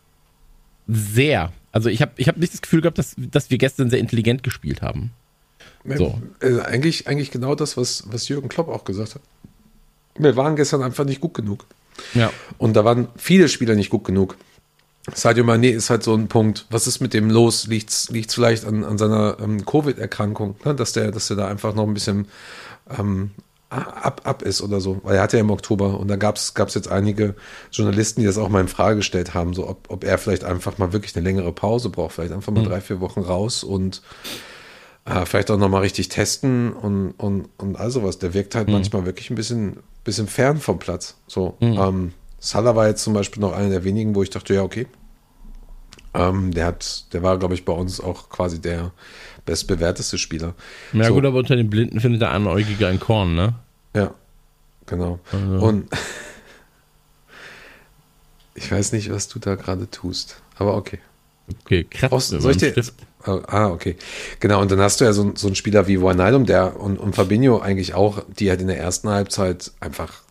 sehr. 0.87 1.51
Also 1.73 1.89
ich 1.89 2.03
habe 2.03 2.13
ich 2.17 2.29
hab 2.29 2.37
nicht 2.37 2.53
das 2.53 2.61
Gefühl 2.61 2.83
gehabt, 2.83 2.99
dass, 2.99 3.17
dass 3.17 3.51
wir 3.51 3.57
gestern 3.57 3.89
sehr 3.89 4.01
intelligent 4.01 4.43
gespielt 4.43 4.83
haben. 4.83 5.13
So. 5.85 6.21
Also 6.41 6.61
eigentlich, 6.63 7.07
eigentlich 7.07 7.31
genau 7.31 7.55
das, 7.55 7.77
was, 7.77 8.05
was 8.11 8.29
Jürgen 8.29 8.49
Klopp 8.49 8.69
auch 8.69 8.85
gesagt 8.85 9.15
hat. 9.15 9.23
Wir 10.19 10.37
waren 10.37 10.57
gestern 10.57 10.83
einfach 10.83 11.05
nicht 11.05 11.21
gut 11.21 11.35
genug. 11.35 11.67
Ja. 12.15 12.31
Und 12.59 12.75
da 12.75 12.85
waren 12.85 13.09
viele 13.17 13.49
Spieler 13.49 13.75
nicht 13.75 13.91
gut 13.91 14.05
genug. 14.05 14.37
Sadio 15.15 15.45
Mané 15.45 15.71
ist 15.71 15.91
halt 15.91 16.03
so 16.03 16.15
ein 16.15 16.29
Punkt. 16.29 16.67
Was 16.71 16.87
ist 16.87 17.01
mit 17.01 17.15
dem 17.15 17.31
los? 17.31 17.69
Liegt 17.69 17.91
es 17.91 18.35
vielleicht 18.35 18.65
an, 18.65 18.85
an 18.85 18.99
seiner 18.99 19.37
ähm, 19.41 19.65
Covid-Erkrankung, 19.65 20.57
ne? 20.65 20.75
dass, 20.75 20.93
der, 20.93 21.13
dass 21.13 21.29
der 21.29 21.37
da 21.37 21.49
einfach 21.49 21.75
noch 21.75 21.87
ein 21.87 21.95
bisschen 21.95 22.27
ähm, 22.99 23.31
ab, 23.71 24.23
ab 24.25 24.43
ist 24.43 24.63
oder 24.63 24.81
so. 24.81 25.01
Weil 25.05 25.17
er 25.17 25.23
hatte 25.23 25.37
ja 25.37 25.43
im 25.43 25.51
Oktober 25.51 25.99
und 26.01 26.09
da 26.09 26.17
gab 26.17 26.37
es 26.37 26.53
jetzt 26.75 26.91
einige 26.91 27.35
Journalisten, 27.71 28.21
die 28.21 28.27
das 28.27 28.39
auch 28.39 28.49
mal 28.49 28.61
in 28.61 28.69
Frage 28.69 28.97
gestellt 28.97 29.35
haben, 29.35 29.55
so 29.55 29.69
ob, 29.69 29.91
ob 29.91 30.05
er 30.05 30.19
vielleicht 30.19 30.45
einfach 30.45 30.79
mal 30.79 30.93
wirklich 30.93 31.15
eine 31.15 31.25
längere 31.25 31.53
Pause 31.53 31.89
braucht, 31.89 32.15
vielleicht 32.15 32.33
einfach 32.33 32.53
mal 32.53 32.63
mhm. 32.63 32.69
drei, 32.69 32.81
vier 32.81 33.01
Wochen 33.01 33.21
raus 33.21 33.63
und 33.63 34.03
äh, 35.07 35.25
vielleicht 35.25 35.51
auch 35.51 35.59
nochmal 35.59 35.83
richtig 35.83 36.09
testen 36.09 36.73
und, 36.73 37.13
und, 37.13 37.49
und 37.57 37.77
all 37.77 37.91
sowas. 37.91 38.19
Der 38.19 38.35
wirkt 38.35 38.55
halt 38.55 38.67
mhm. 38.67 38.75
manchmal 38.75 39.07
wirklich 39.07 39.31
ein 39.31 39.37
bisschen, 39.37 39.79
bisschen 40.05 40.27
fern 40.27 40.59
vom 40.59 40.79
Platz. 40.79 41.17
So, 41.27 41.57
mhm. 41.61 41.79
ähm, 41.79 42.13
Salah 42.39 42.77
war 42.77 42.89
jetzt 42.89 43.03
zum 43.03 43.15
Beispiel 43.15 43.41
noch 43.41 43.53
einer 43.53 43.71
der 43.71 43.85
wenigen, 43.85 44.15
wo 44.15 44.23
ich 44.23 44.31
dachte, 44.31 44.55
ja, 44.55 44.63
okay. 44.63 44.87
Ähm, 46.13 46.53
der 46.53 46.67
hat, 46.67 47.13
der 47.13 47.23
war, 47.23 47.39
glaube 47.39 47.55
ich, 47.55 47.65
bei 47.65 47.73
uns 47.73 48.01
auch 48.01 48.29
quasi 48.29 48.61
der 48.61 48.93
bestbewerteste 49.45 50.19
Spieler. 50.19 50.55
Ja, 50.93 51.05
so. 51.05 51.15
gut, 51.15 51.25
aber 51.25 51.39
unter 51.39 51.57
den 51.57 51.71
Blinden 51.71 52.01
findet 52.01 52.23
der 52.23 52.31
Anäugige 52.31 52.87
ein 52.87 53.01
Korn, 53.01 53.35
ne? 53.35 53.55
Ja, 53.95 54.15
genau. 54.87 55.19
Also. 55.33 55.65
Und 55.65 55.89
ich 58.55 58.71
weiß 58.71 58.93
nicht, 58.93 59.11
was 59.11 59.29
du 59.29 59.39
da 59.39 59.55
gerade 59.55 59.91
tust, 59.91 60.43
aber 60.57 60.77
okay. 60.77 60.99
Okay, 61.63 61.85
krass. 61.85 62.29
Soll 62.29 62.51
ich 62.51 62.57
dir, 62.57 62.75
oh, 63.27 63.43
ah, 63.47 63.69
okay. 63.69 63.97
Genau, 64.41 64.61
und 64.61 64.71
dann 64.71 64.81
hast 64.81 65.01
du 65.01 65.05
ja 65.05 65.13
so, 65.13 65.33
so 65.35 65.47
einen 65.47 65.57
Spieler 65.57 65.87
wie 65.87 66.01
Wijnaldum, 66.01 66.47
der 66.47 66.81
und, 66.81 66.99
und 66.99 67.15
Fabinho 67.15 67.59
eigentlich 67.59 67.95
auch, 67.95 68.23
die 68.39 68.51
halt 68.51 68.61
in 68.61 68.69
der 68.69 68.79
ersten 68.79 69.09
Halbzeit 69.09 69.73
einfach 69.81 70.23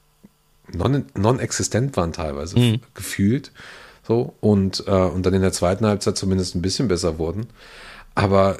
non-existent 0.74 1.88
non 1.88 1.96
waren 1.96 2.14
teilweise, 2.14 2.60
mhm. 2.60 2.80
gefühlt. 2.94 3.52
So, 4.08 4.34
und, 4.40 4.84
äh, 4.88 4.92
und 4.92 5.26
dann 5.26 5.34
in 5.34 5.42
der 5.42 5.52
zweiten 5.52 5.86
Halbzeit 5.86 6.18
zumindest 6.18 6.56
ein 6.56 6.62
bisschen 6.62 6.88
besser 6.88 7.18
wurden. 7.18 7.48
Aber 8.14 8.58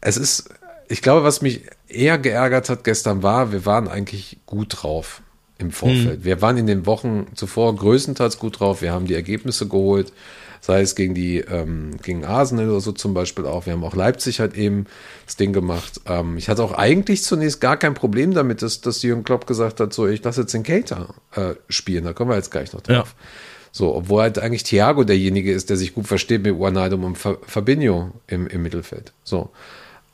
es 0.00 0.16
ist, 0.16 0.50
ich 0.88 1.02
glaube, 1.02 1.24
was 1.24 1.40
mich 1.40 1.62
eher 1.88 2.18
geärgert 2.18 2.68
hat 2.68 2.84
gestern 2.84 3.22
war, 3.22 3.52
wir 3.52 3.64
waren 3.64 3.88
eigentlich 3.88 4.38
gut 4.46 4.82
drauf 4.82 5.22
im 5.58 5.72
Vorfeld. 5.72 6.20
Mhm. 6.20 6.24
Wir 6.24 6.40
waren 6.40 6.56
in 6.56 6.66
den 6.66 6.86
Wochen 6.86 7.26
zuvor 7.34 7.74
größtenteils 7.74 8.38
gut 8.38 8.60
drauf. 8.60 8.80
Wir 8.80 8.92
haben 8.92 9.06
die 9.06 9.14
Ergebnisse 9.14 9.66
geholt, 9.66 10.12
sei 10.60 10.80
es 10.80 10.94
gegen 10.94 11.14
die 11.14 11.38
ähm, 11.38 11.96
gegen 12.02 12.24
Arsenal 12.24 12.70
oder 12.70 12.80
so 12.80 12.92
zum 12.92 13.12
Beispiel 13.12 13.44
auch. 13.44 13.66
Wir 13.66 13.72
haben 13.72 13.84
auch 13.84 13.96
Leipzig 13.96 14.40
halt 14.40 14.56
eben 14.56 14.86
das 15.26 15.36
Ding 15.36 15.52
gemacht. 15.52 16.00
Ähm, 16.06 16.36
ich 16.36 16.48
hatte 16.48 16.62
auch 16.62 16.72
eigentlich 16.72 17.22
zunächst 17.24 17.60
gar 17.60 17.76
kein 17.76 17.94
Problem 17.94 18.32
damit, 18.34 18.62
dass, 18.62 18.80
dass 18.80 19.02
Jürgen 19.02 19.24
Klopp 19.24 19.46
gesagt 19.46 19.80
hat, 19.80 19.92
so 19.92 20.06
ich 20.06 20.22
lasse 20.22 20.42
jetzt 20.42 20.54
den 20.54 20.62
Cater 20.62 21.14
äh, 21.34 21.54
spielen. 21.68 22.04
Da 22.04 22.12
kommen 22.12 22.30
wir 22.30 22.36
jetzt 22.36 22.50
gleich 22.52 22.72
noch 22.72 22.80
drauf. 22.80 23.14
Ja. 23.18 23.26
So, 23.72 23.94
obwohl 23.94 24.22
halt 24.22 24.38
eigentlich 24.38 24.62
Thiago 24.62 25.04
derjenige 25.04 25.52
ist, 25.52 25.70
der 25.70 25.76
sich 25.76 25.94
gut 25.94 26.06
versteht 26.06 26.42
mit 26.42 26.58
Wijnaldum 26.58 27.04
und 27.04 27.18
Fabinho 27.18 28.12
im, 28.26 28.46
im 28.46 28.62
Mittelfeld. 28.62 29.12
So. 29.24 29.50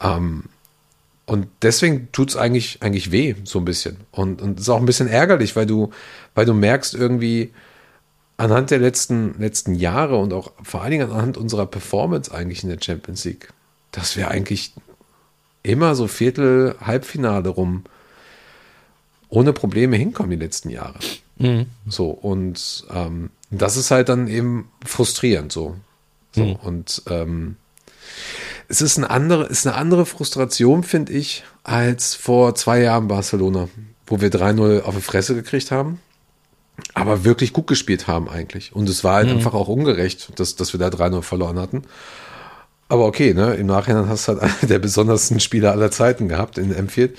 Ähm, 0.02 0.44
und 1.26 1.48
deswegen 1.62 2.12
tut 2.12 2.30
es 2.30 2.36
eigentlich, 2.36 2.82
eigentlich 2.82 3.10
weh, 3.10 3.34
so 3.44 3.58
ein 3.58 3.64
bisschen. 3.64 3.98
Und, 4.10 4.42
und 4.42 4.60
ist 4.60 4.68
auch 4.68 4.78
ein 4.78 4.86
bisschen 4.86 5.08
ärgerlich, 5.08 5.56
weil 5.56 5.66
du, 5.66 5.90
weil 6.34 6.44
du 6.44 6.52
merkst 6.52 6.94
irgendwie 6.94 7.52
anhand 8.36 8.70
der 8.70 8.78
letzten, 8.78 9.38
letzten 9.38 9.74
Jahre 9.74 10.16
und 10.16 10.32
auch 10.32 10.52
vor 10.62 10.82
allen 10.82 10.90
Dingen 10.90 11.10
anhand 11.10 11.36
unserer 11.36 11.66
Performance 11.66 12.32
eigentlich 12.32 12.62
in 12.62 12.68
der 12.68 12.78
Champions 12.80 13.24
League, 13.24 13.48
dass 13.90 14.16
wir 14.16 14.28
eigentlich 14.28 14.74
immer 15.62 15.94
so 15.94 16.08
Viertel, 16.08 16.74
Halbfinale 16.80 17.48
rum 17.48 17.84
ohne 19.28 19.52
Probleme 19.52 19.96
hinkommen 19.96 20.30
die 20.30 20.36
letzten 20.36 20.68
Jahre. 20.68 20.98
Mhm. 21.38 21.66
So, 21.86 22.10
und 22.10 22.84
ähm, 22.90 23.30
das 23.50 23.76
ist 23.76 23.90
halt 23.90 24.08
dann 24.08 24.28
eben 24.28 24.70
frustrierend 24.84 25.50
so. 25.52 25.76
so 26.32 26.44
mhm. 26.44 26.56
Und 26.56 27.02
ähm, 27.08 27.56
es 28.68 28.80
ist 28.80 28.98
eine 28.98 29.10
andere, 29.10 29.46
ist 29.46 29.66
eine 29.66 29.76
andere 29.76 30.06
Frustration, 30.06 30.82
finde 30.82 31.12
ich, 31.12 31.44
als 31.62 32.14
vor 32.14 32.54
zwei 32.54 32.80
Jahren 32.80 33.08
Barcelona, 33.08 33.68
wo 34.06 34.20
wir 34.20 34.30
3-0 34.30 34.82
auf 34.82 34.94
die 34.94 35.02
Fresse 35.02 35.34
gekriegt 35.34 35.70
haben, 35.70 36.00
aber 36.94 37.24
wirklich 37.24 37.52
gut 37.52 37.66
gespielt 37.66 38.06
haben 38.06 38.28
eigentlich. 38.28 38.74
Und 38.74 38.88
es 38.88 39.04
war 39.04 39.16
halt 39.16 39.28
mhm. 39.28 39.34
einfach 39.34 39.54
auch 39.54 39.68
ungerecht, 39.68 40.38
dass, 40.38 40.56
dass 40.56 40.72
wir 40.72 40.80
da 40.80 40.88
3-0 40.88 41.22
verloren 41.22 41.58
hatten. 41.58 41.82
Aber 42.88 43.06
okay, 43.06 43.34
ne? 43.34 43.54
Im 43.54 43.66
Nachhinein 43.66 44.08
hast 44.08 44.28
du 44.28 44.32
halt 44.32 44.42
einen 44.42 44.68
der 44.68 44.78
besondersten 44.78 45.40
Spieler 45.40 45.72
aller 45.72 45.90
Zeiten 45.90 46.28
gehabt 46.28 46.58
in 46.58 46.74
M4. 46.74 47.10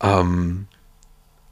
Ähm, 0.00 0.66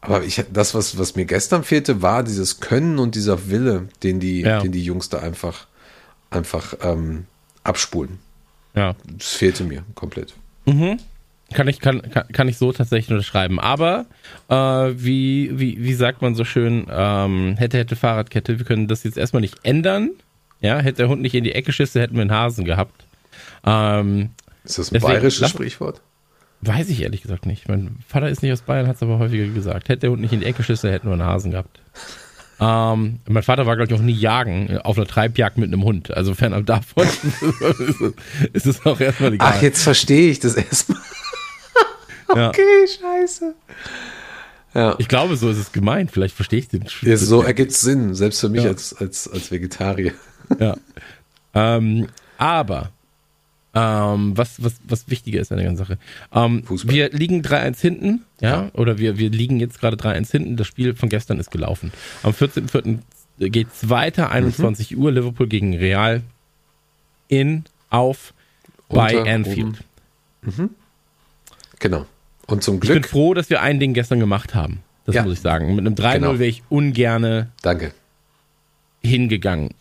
aber 0.01 0.23
ich, 0.25 0.45
das, 0.53 0.75
was, 0.75 0.99
was 0.99 1.17
mir 1.17 1.25
gestern 1.25 1.65
fehlte, 1.65 2.03
war 2.03 2.23
dieses 2.23 2.61
Können 2.61 2.99
und 2.99 3.15
dieser 3.15 3.49
Wille, 3.49 3.89
den 4.03 4.21
die, 4.21 4.43
ja. 4.43 4.61
den 4.61 4.73
die 4.73 4.85
Jungs 4.85 5.09
da 5.09 5.19
einfach, 5.19 5.67
einfach 6.31 6.75
ähm, 6.83 7.27
abspulen. 7.65 8.19
Ja. 8.77 8.95
Das 9.17 9.35
fehlte 9.35 9.65
mir 9.65 9.83
komplett. 9.95 10.35
Mhm. 10.67 10.99
Kann 11.53 11.69
ich, 11.69 11.81
kann, 11.81 12.03
kann, 12.03 12.29
kann 12.29 12.49
ich 12.49 12.59
so 12.59 12.73
tatsächlich 12.73 13.11
unterschreiben. 13.11 13.61
Aber 13.61 14.07
äh, 14.49 14.55
wie, 14.55 15.59
wie, 15.59 15.83
wie 15.83 15.95
sagt 15.95 16.21
man 16.21 16.35
so 16.35 16.45
schön, 16.45 16.87
ähm, 16.91 17.57
hätte, 17.57 17.79
hätte 17.79 17.97
Fahrradkette, 17.97 18.59
wir 18.59 18.67
können 18.67 18.89
das 18.89 19.05
jetzt 19.05 19.17
erstmal 19.17 19.41
nicht 19.41 19.59
ändern. 19.63 20.11
Ja, 20.61 20.79
hätte 20.79 20.99
der 20.99 21.09
Hund 21.09 21.23
nicht 21.23 21.35
in 21.35 21.45
die 21.45 21.53
Ecke 21.53 21.67
geschissen, 21.67 22.01
hätten 22.01 22.15
wir 22.15 22.23
einen 22.23 22.33
Hasen 22.33 22.65
gehabt. 22.65 23.07
Ähm, 23.65 24.31
ist 24.65 24.79
das 24.79 24.91
ein 24.91 24.95
deswegen, 24.95 25.13
bayerisches 25.13 25.51
Sprichwort? 25.51 26.01
Weiß 26.63 26.89
ich 26.89 27.03
ehrlich 27.03 27.23
gesagt 27.23 27.47
nicht. 27.47 27.69
Mein 27.69 27.99
Vater 28.09 28.29
ist 28.29 28.43
nicht 28.43 28.53
aus 28.53 28.63
Bayern, 28.63 28.89
hat 28.89 28.97
es 28.97 29.03
aber 29.03 29.19
häufiger 29.19 29.47
gesagt. 29.47 29.89
Hätte 29.89 30.01
der 30.01 30.11
Hund 30.11 30.23
nicht 30.23 30.33
in 30.33 30.41
die 30.41 30.47
Ecke 30.47 30.59
geschissen, 30.59 30.91
hätten 30.91 31.07
wir 31.07 31.13
einen 31.13 31.25
Hasen 31.25 31.53
gehabt. 31.53 31.81
Ähm, 32.59 33.21
mein 33.29 33.43
Vater 33.43 33.67
war, 33.67 33.77
glaube 33.77 33.93
ich, 33.93 33.99
auch 33.99 34.03
nie 34.03 34.15
jagen, 34.15 34.71
äh, 34.71 34.79
auf 34.79 34.97
einer 34.97 35.07
Treibjagd 35.07 35.59
mit 35.59 35.73
einem 35.73 35.85
Hund. 35.85 36.11
Also 36.17 36.35
fernab 36.35 36.65
davon 36.65 37.07
ist 38.53 38.67
es 38.67 38.85
auch 38.87 38.99
erstmal 38.99 39.35
egal. 39.35 39.55
Ach, 39.57 39.63
jetzt 39.63 39.83
verstehe 39.83 40.31
ich 40.31 40.41
das 40.41 40.55
erstmal. 40.55 40.99
okay, 42.29 42.41
ja. 42.41 42.87
scheiße. 42.87 43.55
Ja. 44.75 44.95
Ich 44.99 45.09
glaube, 45.09 45.37
so 45.37 45.51
ist 45.51 45.59
es 45.59 45.73
gemeint. 45.73 46.11
Vielleicht 46.11 46.35
verstehe 46.35 46.61
ich 46.61 46.69
den. 46.69 46.85
Ja, 47.03 47.17
so 47.17 47.43
ergibt 47.43 47.73
es 47.73 47.81
Sinn, 47.81 48.15
selbst 48.15 48.41
für 48.41 48.49
mich 48.49 48.65
ja. 48.65 48.71
als, 48.71 48.95
als, 48.95 49.29
als 49.29 49.51
Vegetarier. 49.51 50.13
Ja. 50.59 50.77
Ähm, 51.55 52.09
aber 52.39 52.91
ähm, 53.77 54.33
was, 54.39 54.65
was, 54.65 54.77
was 54.89 55.11
wichtiger 55.11 55.39
ist 55.39 55.53
an 55.53 55.59
der 55.59 55.67
ganzen 55.67 55.85
Sache. 55.85 55.99
Ähm, 56.33 56.63
wir 56.67 57.11
liegen 57.11 57.43
3-1 57.43 57.79
hinten, 57.79 58.23
ja? 58.41 58.49
ja, 58.49 58.71
oder 58.73 58.97
wir, 58.97 59.19
wir 59.19 59.29
liegen 59.29 59.61
jetzt 59.61 59.81
gerade 59.81 59.99
3-1 59.99 60.31
hinten. 60.31 60.57
Das 60.57 60.67
Spiel 60.67 60.95
von 60.95 61.11
gestern 61.11 61.39
ist 61.39 61.51
gelaufen. 61.51 61.93
Am 62.23 62.33
14.04. 62.33 63.01
geht's 63.51 63.91
weiter, 63.91 64.31
21 64.31 64.93
mhm. 64.93 65.03
Uhr, 65.03 65.13
Liverpool 65.13 65.47
gegen 65.47 65.77
Real 65.77 66.23
in, 67.29 67.65
auf, 67.91 68.33
bei 68.89 69.31
Anfield. 69.31 69.85
Mhm. 70.41 70.71
Genau. 71.79 72.07
Und 72.47 72.63
zum 72.63 72.81
Glück. 72.81 72.97
Ich 72.97 73.03
bin 73.03 73.11
froh, 73.11 73.35
dass 73.35 73.51
wir 73.51 73.61
ein 73.61 73.79
Ding 73.79 73.93
gestern 73.93 74.21
gemacht 74.21 74.55
haben. 74.55 74.81
Das 75.05 75.17
ja. 75.17 75.23
muss 75.23 75.35
ich 75.35 75.41
sagen. 75.41 75.75
Mit 75.75 75.85
einem 75.87 75.97
3-0 75.97 76.13
genau. 76.15 76.33
wäre 76.39 76.47
ich 76.47 76.63
ungerne 76.71 77.51
Danke. 77.61 77.93
hingegangen 79.03 79.75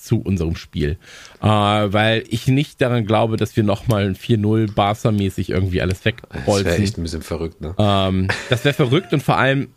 zu 0.00 0.20
unserem 0.20 0.56
Spiel. 0.56 0.98
Äh, 1.42 1.46
weil 1.46 2.24
ich 2.28 2.48
nicht 2.48 2.80
daran 2.80 3.06
glaube, 3.06 3.36
dass 3.36 3.56
wir 3.56 3.64
nochmal 3.64 4.06
ein 4.06 4.16
4-0 4.16 4.72
Barca-mäßig 4.72 5.50
irgendwie 5.50 5.82
alles 5.82 6.04
wegbolzen. 6.04 6.44
Das 6.44 6.64
wäre 6.64 6.76
echt 6.82 6.98
ein 6.98 7.02
bisschen 7.02 7.22
verrückt, 7.22 7.60
ne? 7.60 7.74
Ähm, 7.78 8.28
das 8.48 8.64
wäre 8.64 8.74
verrückt 8.74 9.12
und 9.12 9.22
vor 9.22 9.36
allem, 9.36 9.68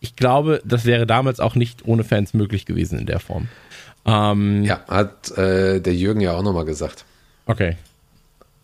ich 0.00 0.16
glaube, 0.16 0.60
das 0.64 0.84
wäre 0.84 1.06
damals 1.06 1.40
auch 1.40 1.54
nicht 1.54 1.84
ohne 1.86 2.04
Fans 2.04 2.34
möglich 2.34 2.66
gewesen 2.66 2.98
in 2.98 3.06
der 3.06 3.20
Form. 3.20 3.48
Ähm, 4.04 4.64
ja, 4.64 4.80
hat 4.88 5.36
äh, 5.36 5.80
der 5.80 5.94
Jürgen 5.94 6.20
ja 6.20 6.32
auch 6.32 6.42
nochmal 6.42 6.64
gesagt. 6.64 7.04
Okay. 7.46 7.76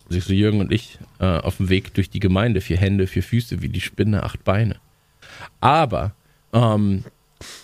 Siehst 0.09 0.29
du, 0.29 0.33
Jürgen 0.33 0.59
und 0.59 0.71
ich 0.71 0.99
äh, 1.19 1.25
auf 1.25 1.57
dem 1.57 1.69
Weg 1.69 1.93
durch 1.93 2.09
die 2.09 2.19
Gemeinde, 2.19 2.61
vier 2.61 2.77
Hände, 2.77 3.07
vier 3.07 3.23
Füße, 3.23 3.61
wie 3.61 3.69
die 3.69 3.81
Spinne, 3.81 4.23
acht 4.23 4.43
Beine. 4.43 4.75
Aber, 5.61 6.11
ähm, 6.53 7.03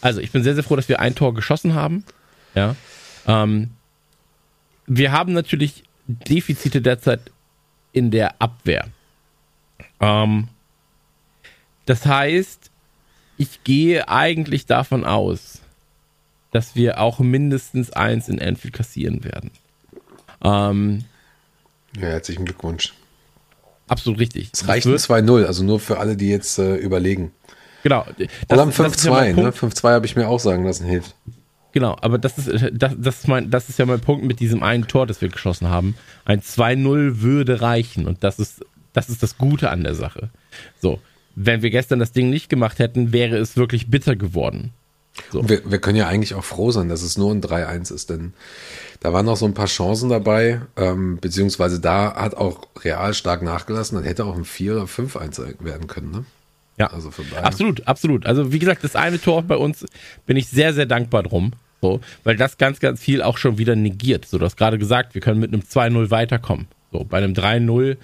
also 0.01 0.21
ich 0.21 0.31
bin 0.31 0.43
sehr, 0.43 0.55
sehr 0.55 0.63
froh, 0.63 0.75
dass 0.75 0.89
wir 0.89 0.99
ein 0.99 1.15
Tor 1.15 1.33
geschossen 1.33 1.75
haben. 1.75 2.03
Ja. 2.55 2.75
Ähm, 3.27 3.71
wir 4.87 5.11
haben 5.11 5.33
natürlich 5.33 5.83
Defizite 6.07 6.81
derzeit 6.81 7.21
in 7.93 8.11
der 8.11 8.41
Abwehr. 8.41 8.87
Ähm, 9.99 10.47
das 11.85 12.05
heißt, 12.05 12.69
ich 13.37 13.63
gehe 13.63 14.07
eigentlich 14.07 14.65
davon 14.65 15.05
aus, 15.05 15.61
dass 16.51 16.75
wir 16.75 16.99
auch 16.99 17.19
mindestens 17.19 17.91
eins 17.91 18.29
in 18.29 18.41
Anfield 18.41 18.73
kassieren 18.73 19.23
werden. 19.23 19.51
Ähm, 20.43 21.05
ja, 21.95 22.07
herzlichen 22.09 22.45
Glückwunsch. 22.45 22.93
Absolut 23.87 24.19
richtig. 24.19 24.49
Es 24.53 24.67
reicht 24.67 24.87
ein 24.87 24.93
2-0, 24.93 25.45
also 25.45 25.63
nur 25.63 25.79
für 25.79 25.99
alle, 25.99 26.15
die 26.15 26.29
jetzt 26.29 26.57
äh, 26.59 26.75
überlegen. 26.75 27.31
Genau. 27.83 28.05
Oder 28.49 28.63
5-2, 28.63 29.33
ne? 29.33 29.49
5-2 29.51 29.89
habe 29.89 30.05
ich 30.05 30.15
mir 30.15 30.27
auch 30.27 30.39
sagen 30.39 30.63
lassen, 30.65 30.85
hilft. 30.85 31.15
Genau, 31.73 31.97
aber 32.01 32.17
das 32.17 32.37
ist, 32.37 32.69
das, 32.73 32.93
das, 32.97 33.19
ist 33.19 33.27
mein, 33.27 33.49
das 33.49 33.69
ist 33.69 33.79
ja 33.79 33.85
mein 33.85 34.01
Punkt 34.01 34.25
mit 34.25 34.39
diesem 34.39 34.61
einen 34.61 34.87
Tor, 34.87 35.07
das 35.07 35.21
wir 35.21 35.29
geschossen 35.29 35.69
haben. 35.69 35.95
Ein 36.25 36.41
2-0 36.41 37.21
würde 37.21 37.61
reichen 37.61 38.07
und 38.07 38.23
das 38.23 38.39
ist, 38.39 38.65
das 38.93 39.09
ist 39.09 39.23
das 39.23 39.37
Gute 39.37 39.69
an 39.69 39.83
der 39.83 39.95
Sache. 39.95 40.29
So, 40.81 40.99
wenn 41.35 41.61
wir 41.61 41.69
gestern 41.69 41.99
das 41.99 42.11
Ding 42.11 42.29
nicht 42.29 42.49
gemacht 42.49 42.79
hätten, 42.79 43.13
wäre 43.13 43.37
es 43.37 43.55
wirklich 43.55 43.89
bitter 43.89 44.15
geworden. 44.15 44.71
So. 45.31 45.47
Wir, 45.47 45.69
wir, 45.69 45.79
können 45.79 45.97
ja 45.97 46.07
eigentlich 46.07 46.35
auch 46.35 46.43
froh 46.43 46.71
sein, 46.71 46.89
dass 46.89 47.01
es 47.01 47.17
nur 47.17 47.31
ein 47.31 47.41
3-1 47.41 47.93
ist, 47.93 48.09
denn 48.09 48.33
da 49.01 49.11
waren 49.13 49.25
noch 49.25 49.35
so 49.35 49.45
ein 49.45 49.53
paar 49.53 49.67
Chancen 49.67 50.09
dabei, 50.09 50.61
ähm, 50.77 51.17
beziehungsweise 51.19 51.79
da 51.79 52.15
hat 52.15 52.35
auch 52.35 52.67
Real 52.79 53.13
stark 53.13 53.41
nachgelassen, 53.41 53.95
dann 53.95 54.05
hätte 54.05 54.25
auch 54.25 54.37
ein 54.37 54.45
4 54.45 54.73
oder 54.73 54.83
5-1 54.83 55.63
werden 55.63 55.87
können, 55.87 56.11
ne? 56.11 56.25
Ja, 56.81 56.87
also 56.87 57.11
absolut, 57.43 57.87
absolut. 57.87 58.25
Also 58.25 58.51
wie 58.51 58.57
gesagt, 58.57 58.83
das 58.83 58.95
eine 58.95 59.21
Tor 59.21 59.43
bei 59.43 59.55
uns 59.55 59.85
bin 60.25 60.35
ich 60.35 60.47
sehr, 60.47 60.73
sehr 60.73 60.87
dankbar 60.87 61.21
drum. 61.21 61.51
So, 61.79 61.99
weil 62.23 62.35
das 62.35 62.57
ganz, 62.57 62.79
ganz 62.79 62.99
viel 62.99 63.21
auch 63.21 63.37
schon 63.37 63.59
wieder 63.59 63.75
negiert. 63.75 64.25
So, 64.25 64.39
du 64.39 64.45
hast 64.45 64.57
gerade 64.57 64.79
gesagt, 64.79 65.13
wir 65.13 65.21
können 65.21 65.39
mit 65.39 65.53
einem 65.53 65.61
2-0 65.61 66.09
weiterkommen. 66.09 66.67
So, 66.91 67.03
bei 67.03 67.19
einem 67.19 67.33
3-0 67.33 67.97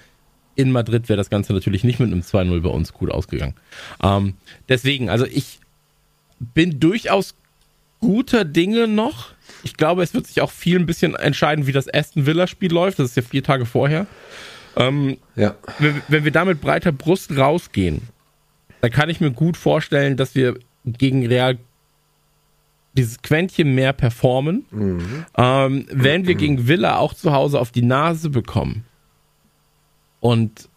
in 0.54 0.70
Madrid 0.70 1.08
wäre 1.08 1.16
das 1.16 1.28
Ganze 1.28 1.52
natürlich 1.52 1.82
nicht 1.82 1.98
mit 1.98 2.12
einem 2.12 2.20
2-0 2.20 2.60
bei 2.60 2.68
uns 2.68 2.92
gut 2.92 3.10
ausgegangen. 3.10 3.54
Ähm, 4.00 4.34
deswegen, 4.68 5.10
also 5.10 5.26
ich 5.26 5.58
bin 6.38 6.78
durchaus 6.78 7.34
guter 7.98 8.44
Dinge 8.44 8.86
noch. 8.86 9.30
Ich 9.64 9.76
glaube, 9.76 10.04
es 10.04 10.14
wird 10.14 10.28
sich 10.28 10.40
auch 10.40 10.52
viel 10.52 10.78
ein 10.78 10.86
bisschen 10.86 11.16
entscheiden, 11.16 11.66
wie 11.66 11.72
das 11.72 11.92
Aston 11.92 12.26
Villa-Spiel 12.26 12.72
läuft. 12.72 13.00
Das 13.00 13.10
ist 13.10 13.16
ja 13.16 13.22
vier 13.22 13.42
Tage 13.42 13.66
vorher. 13.66 14.06
Ähm, 14.76 15.18
ja. 15.34 15.56
wenn, 15.80 16.00
wenn 16.06 16.22
wir 16.22 16.30
da 16.30 16.44
mit 16.44 16.60
breiter 16.60 16.92
Brust 16.92 17.36
rausgehen, 17.36 18.02
dann 18.80 18.90
kann 18.90 19.10
ich 19.10 19.20
mir 19.20 19.30
gut 19.30 19.56
vorstellen, 19.56 20.16
dass 20.16 20.34
wir 20.34 20.58
gegen 20.84 21.26
Real 21.26 21.58
dieses 22.96 23.22
Quäntchen 23.22 23.74
mehr 23.74 23.92
performen. 23.92 24.64
Mhm. 24.70 25.24
Ähm, 25.36 25.86
wenn 25.90 26.26
wir 26.26 26.34
gegen 26.34 26.66
Villa 26.66 26.98
auch 26.98 27.14
zu 27.14 27.32
Hause 27.32 27.60
auf 27.60 27.70
die 27.70 27.82
Nase 27.82 28.30
bekommen 28.30 28.84
und 30.20 30.68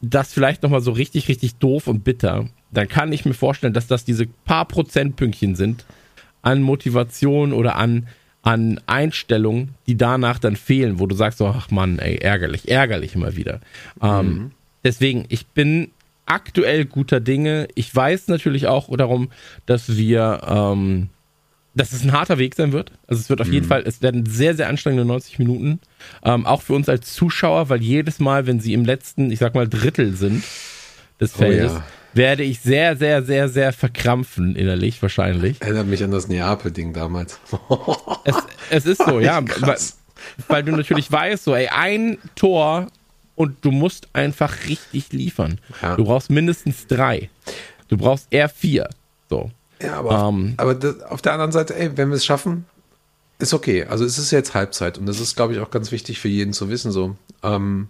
das 0.00 0.32
vielleicht 0.32 0.62
nochmal 0.62 0.80
so 0.80 0.92
richtig, 0.92 1.28
richtig 1.28 1.56
doof 1.56 1.86
und 1.86 2.04
bitter, 2.04 2.48
dann 2.70 2.88
kann 2.88 3.12
ich 3.12 3.24
mir 3.24 3.34
vorstellen, 3.34 3.74
dass 3.74 3.86
das 3.86 4.04
diese 4.04 4.26
paar 4.26 4.64
Prozentpünktchen 4.64 5.54
sind 5.54 5.84
an 6.42 6.62
Motivation 6.62 7.52
oder 7.52 7.76
an, 7.76 8.08
an 8.42 8.80
Einstellung, 8.86 9.70
die 9.86 9.96
danach 9.96 10.38
dann 10.38 10.56
fehlen, 10.56 10.98
wo 10.98 11.06
du 11.06 11.14
sagst, 11.14 11.38
so, 11.38 11.46
ach 11.46 11.70
Mann, 11.70 11.98
ey, 11.98 12.16
ärgerlich, 12.16 12.68
ärgerlich 12.68 13.14
immer 13.14 13.36
wieder. 13.36 13.60
Ähm, 14.02 14.10
mhm. 14.10 14.16
Ähm, 14.16 14.50
deswegen, 14.84 15.26
ich 15.28 15.46
bin 15.48 15.90
aktuell 16.26 16.84
guter 16.84 17.20
Dinge. 17.20 17.68
Ich 17.74 17.94
weiß 17.94 18.28
natürlich 18.28 18.66
auch 18.66 18.94
darum, 18.96 19.30
dass 19.66 19.96
wir 19.96 20.40
ähm, 20.46 21.10
dass 21.74 21.92
es 21.92 22.02
ein 22.02 22.12
harter 22.12 22.38
Weg 22.38 22.54
sein 22.54 22.72
wird. 22.72 22.92
Also 23.06 23.20
es 23.20 23.30
wird 23.30 23.40
auf 23.40 23.46
mhm. 23.46 23.54
jeden 23.54 23.66
Fall, 23.66 23.84
es 23.86 24.02
werden 24.02 24.26
sehr, 24.26 24.54
sehr 24.54 24.68
anstrengende 24.68 25.04
90 25.04 25.38
Minuten. 25.38 25.80
Ähm, 26.24 26.46
auch 26.46 26.62
für 26.62 26.74
uns 26.74 26.88
als 26.88 27.14
Zuschauer, 27.14 27.68
weil 27.68 27.80
jedes 27.80 28.18
Mal, 28.18 28.46
wenn 28.46 28.60
sie 28.60 28.72
im 28.72 28.84
letzten, 28.84 29.30
ich 29.30 29.38
sag 29.38 29.54
mal, 29.54 29.68
Drittel 29.68 30.14
sind 30.14 30.42
des 31.20 31.32
Feldes, 31.32 31.72
oh 31.72 31.76
ja. 31.76 31.84
werde 32.14 32.42
ich 32.42 32.60
sehr, 32.60 32.96
sehr, 32.96 33.22
sehr, 33.22 33.48
sehr 33.48 33.72
verkrampfen 33.72 34.56
innerlich 34.56 35.00
wahrscheinlich. 35.00 35.60
Erinnert 35.60 35.86
mich 35.86 36.02
an 36.02 36.10
das 36.10 36.28
Neapel-Ding 36.28 36.92
damals. 36.92 37.38
es, 38.24 38.36
es 38.70 38.86
ist 38.86 39.04
so, 39.04 39.20
ja. 39.20 39.40
Weil, 39.60 39.78
weil 40.48 40.62
du 40.64 40.72
natürlich 40.72 41.10
weißt, 41.10 41.44
so, 41.44 41.54
ey, 41.54 41.68
ein 41.68 42.18
Tor 42.34 42.88
und 43.40 43.64
du 43.64 43.70
musst 43.70 44.08
einfach 44.12 44.66
richtig 44.68 45.14
liefern. 45.14 45.60
Ja. 45.80 45.96
Du 45.96 46.04
brauchst 46.04 46.28
mindestens 46.28 46.86
drei. 46.86 47.30
Du 47.88 47.96
brauchst 47.96 48.26
eher 48.28 48.50
vier. 48.50 48.90
So. 49.30 49.50
Ja, 49.80 49.94
aber, 49.94 50.28
ähm, 50.28 50.52
aber 50.58 50.74
das, 50.74 51.00
auf 51.00 51.22
der 51.22 51.32
anderen 51.32 51.50
Seite, 51.50 51.74
ey, 51.74 51.96
wenn 51.96 52.10
wir 52.10 52.16
es 52.16 52.24
schaffen, 52.26 52.66
ist 53.38 53.54
okay. 53.54 53.86
Also 53.86 54.04
es 54.04 54.18
ist 54.18 54.30
jetzt 54.30 54.52
Halbzeit 54.52 54.98
und 54.98 55.06
das 55.06 55.20
ist, 55.20 55.36
glaube 55.36 55.54
ich, 55.54 55.60
auch 55.60 55.70
ganz 55.70 55.90
wichtig 55.90 56.20
für 56.20 56.28
jeden 56.28 56.52
zu 56.52 56.68
wissen. 56.68 56.92
So, 56.92 57.16
ähm, 57.42 57.88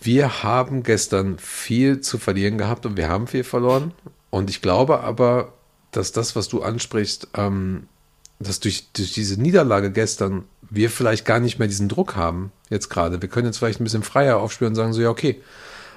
wir 0.00 0.42
haben 0.42 0.82
gestern 0.82 1.38
viel 1.38 2.00
zu 2.00 2.18
verlieren 2.18 2.58
gehabt 2.58 2.84
und 2.86 2.96
wir 2.96 3.08
haben 3.08 3.28
viel 3.28 3.44
verloren. 3.44 3.92
Und 4.30 4.50
ich 4.50 4.62
glaube 4.62 4.98
aber, 4.98 5.52
dass 5.92 6.10
das, 6.10 6.34
was 6.34 6.48
du 6.48 6.64
ansprichst, 6.64 7.28
ähm, 7.34 7.86
dass 8.40 8.58
durch, 8.58 8.88
durch 8.94 9.12
diese 9.12 9.40
Niederlage 9.40 9.92
gestern 9.92 10.42
wir 10.74 10.90
vielleicht 10.90 11.24
gar 11.24 11.38
nicht 11.38 11.58
mehr 11.58 11.68
diesen 11.68 11.88
Druck 11.88 12.16
haben, 12.16 12.50
jetzt 12.70 12.88
gerade. 12.88 13.20
Wir 13.20 13.28
können 13.28 13.46
jetzt 13.46 13.58
vielleicht 13.58 13.80
ein 13.80 13.84
bisschen 13.84 14.02
freier 14.02 14.38
aufspielen 14.38 14.72
und 14.72 14.76
sagen 14.76 14.92
so, 14.92 15.02
ja, 15.02 15.10
okay, 15.10 15.40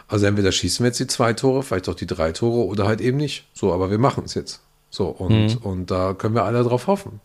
also 0.07 0.25
entweder 0.25 0.51
schießen 0.51 0.83
wir 0.83 0.87
jetzt 0.89 0.99
die 0.99 1.07
zwei 1.07 1.33
Tore, 1.33 1.63
vielleicht 1.63 1.89
auch 1.89 1.95
die 1.95 2.05
drei 2.05 2.31
Tore 2.31 2.65
oder 2.65 2.85
halt 2.85 3.01
eben 3.01 3.17
nicht. 3.17 3.47
So, 3.53 3.73
aber 3.73 3.89
wir 3.89 3.97
machen 3.97 4.25
es 4.25 4.33
jetzt. 4.33 4.61
So, 4.89 5.07
und, 5.07 5.55
mhm. 5.55 5.57
und 5.63 5.91
da 5.91 6.13
können 6.13 6.35
wir 6.35 6.43
alle 6.43 6.63
drauf 6.63 6.87
hoffen. 6.87 7.21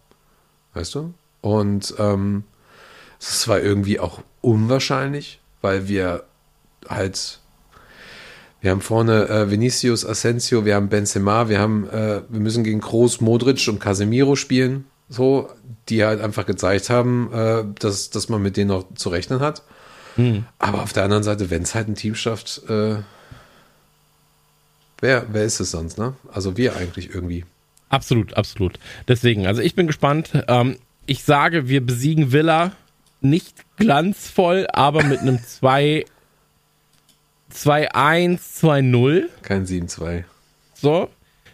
Weißt 0.75 0.95
du? 0.95 1.13
Und 1.41 1.95
ähm, 1.99 2.45
es 3.19 3.41
zwar 3.41 3.61
irgendwie 3.61 4.01
auch 4.01 4.21
unwahrscheinlich, 4.41 5.41
weil 5.61 5.89
wir 5.89 6.25
halt, 6.89 7.41
wir 8.61 8.71
haben 8.71 8.81
vorne 8.81 9.29
äh, 9.29 9.51
Vinicius, 9.51 10.07
Asensio, 10.07 10.65
wir 10.65 10.75
haben 10.75 10.89
Benzema, 10.89 11.49
wir 11.49 11.59
haben, 11.59 11.89
äh, 11.91 12.23
wir 12.29 12.41
müssen 12.41 12.65
gegen 12.65 12.81
Groß, 12.81 13.21
Modric 13.21 13.69
und 13.69 13.79
Casemiro 13.79 14.37
spielen, 14.37 14.87
so, 15.11 15.51
die 15.88 16.05
halt 16.05 16.20
einfach 16.20 16.46
gezeigt 16.46 16.88
haben, 16.88 17.31
äh, 17.33 17.64
dass, 17.79 18.11
dass 18.11 18.29
man 18.29 18.40
mit 18.40 18.57
denen 18.57 18.68
noch 18.68 18.94
zu 18.94 19.11
rechnen 19.11 19.40
hat. 19.40 19.62
Hm. 20.14 20.44
Aber 20.59 20.83
auf 20.83 20.92
der 20.92 21.05
anderen 21.05 21.25
Seite, 21.25 21.51
wenn 21.51 21.62
es 21.62 21.75
halt 21.75 21.88
ein 21.88 21.96
Team 21.96 22.14
schafft, 22.14 22.62
äh, 22.68 22.96
wer, 25.01 25.27
wer 25.31 25.44
ist 25.44 25.61
es 25.61 25.73
sonst, 25.73 25.99
ne? 25.99 26.14
Also 26.33 26.57
wir 26.57 26.77
eigentlich 26.77 27.12
irgendwie. 27.12 27.44
Absolut, 27.88 28.35
absolut. 28.35 28.79
Deswegen, 29.09 29.46
also 29.46 29.61
ich 29.61 29.75
bin 29.75 29.88
gespannt. 29.88 30.31
Ähm, 30.46 30.79
ich 31.07 31.25
sage, 31.25 31.68
wir 31.68 31.85
besiegen 31.85 32.31
Villa 32.33 32.73
nicht 33.20 33.64
glanzvoll, 33.77 34.68
aber 34.73 35.03
mit 35.03 35.20
einem 35.20 35.42
2 35.42 36.07
2-1, 37.53 38.38
2-0. 38.62 39.25
Kein 39.42 39.66
7-2. 39.66 40.25
So. 40.75 41.11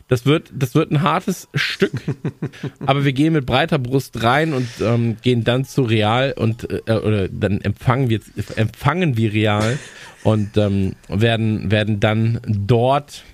Das 0.09 0.25
wird, 0.25 0.51
das 0.53 0.77
wird 0.77 0.93
ein 0.93 1.03
hartes 1.03 1.49
Stück, 1.55 2.01
aber 2.87 3.05
wir 3.05 3.13
gehen 3.13 3.33
mit 3.33 3.45
breiter 3.45 3.79
Brust 3.79 4.23
rein 4.23 4.53
und 4.53 4.69
ähm, 4.81 5.17
gehen 5.21 5.43
dann 5.43 5.65
zu 5.65 5.83
Real 5.83 6.33
und 6.33 6.71
äh, 6.71 6.93
oder 6.93 7.29
dann 7.29 7.61
empfangen 7.61 8.09
wir 8.09 8.21
empfangen 8.55 9.17
wir 9.17 9.33
Real 9.33 9.79
und 10.23 10.57
ähm, 10.57 10.95
werden 11.09 11.73
werden 11.73 11.99
dann 11.99 12.41
dort 12.47 13.25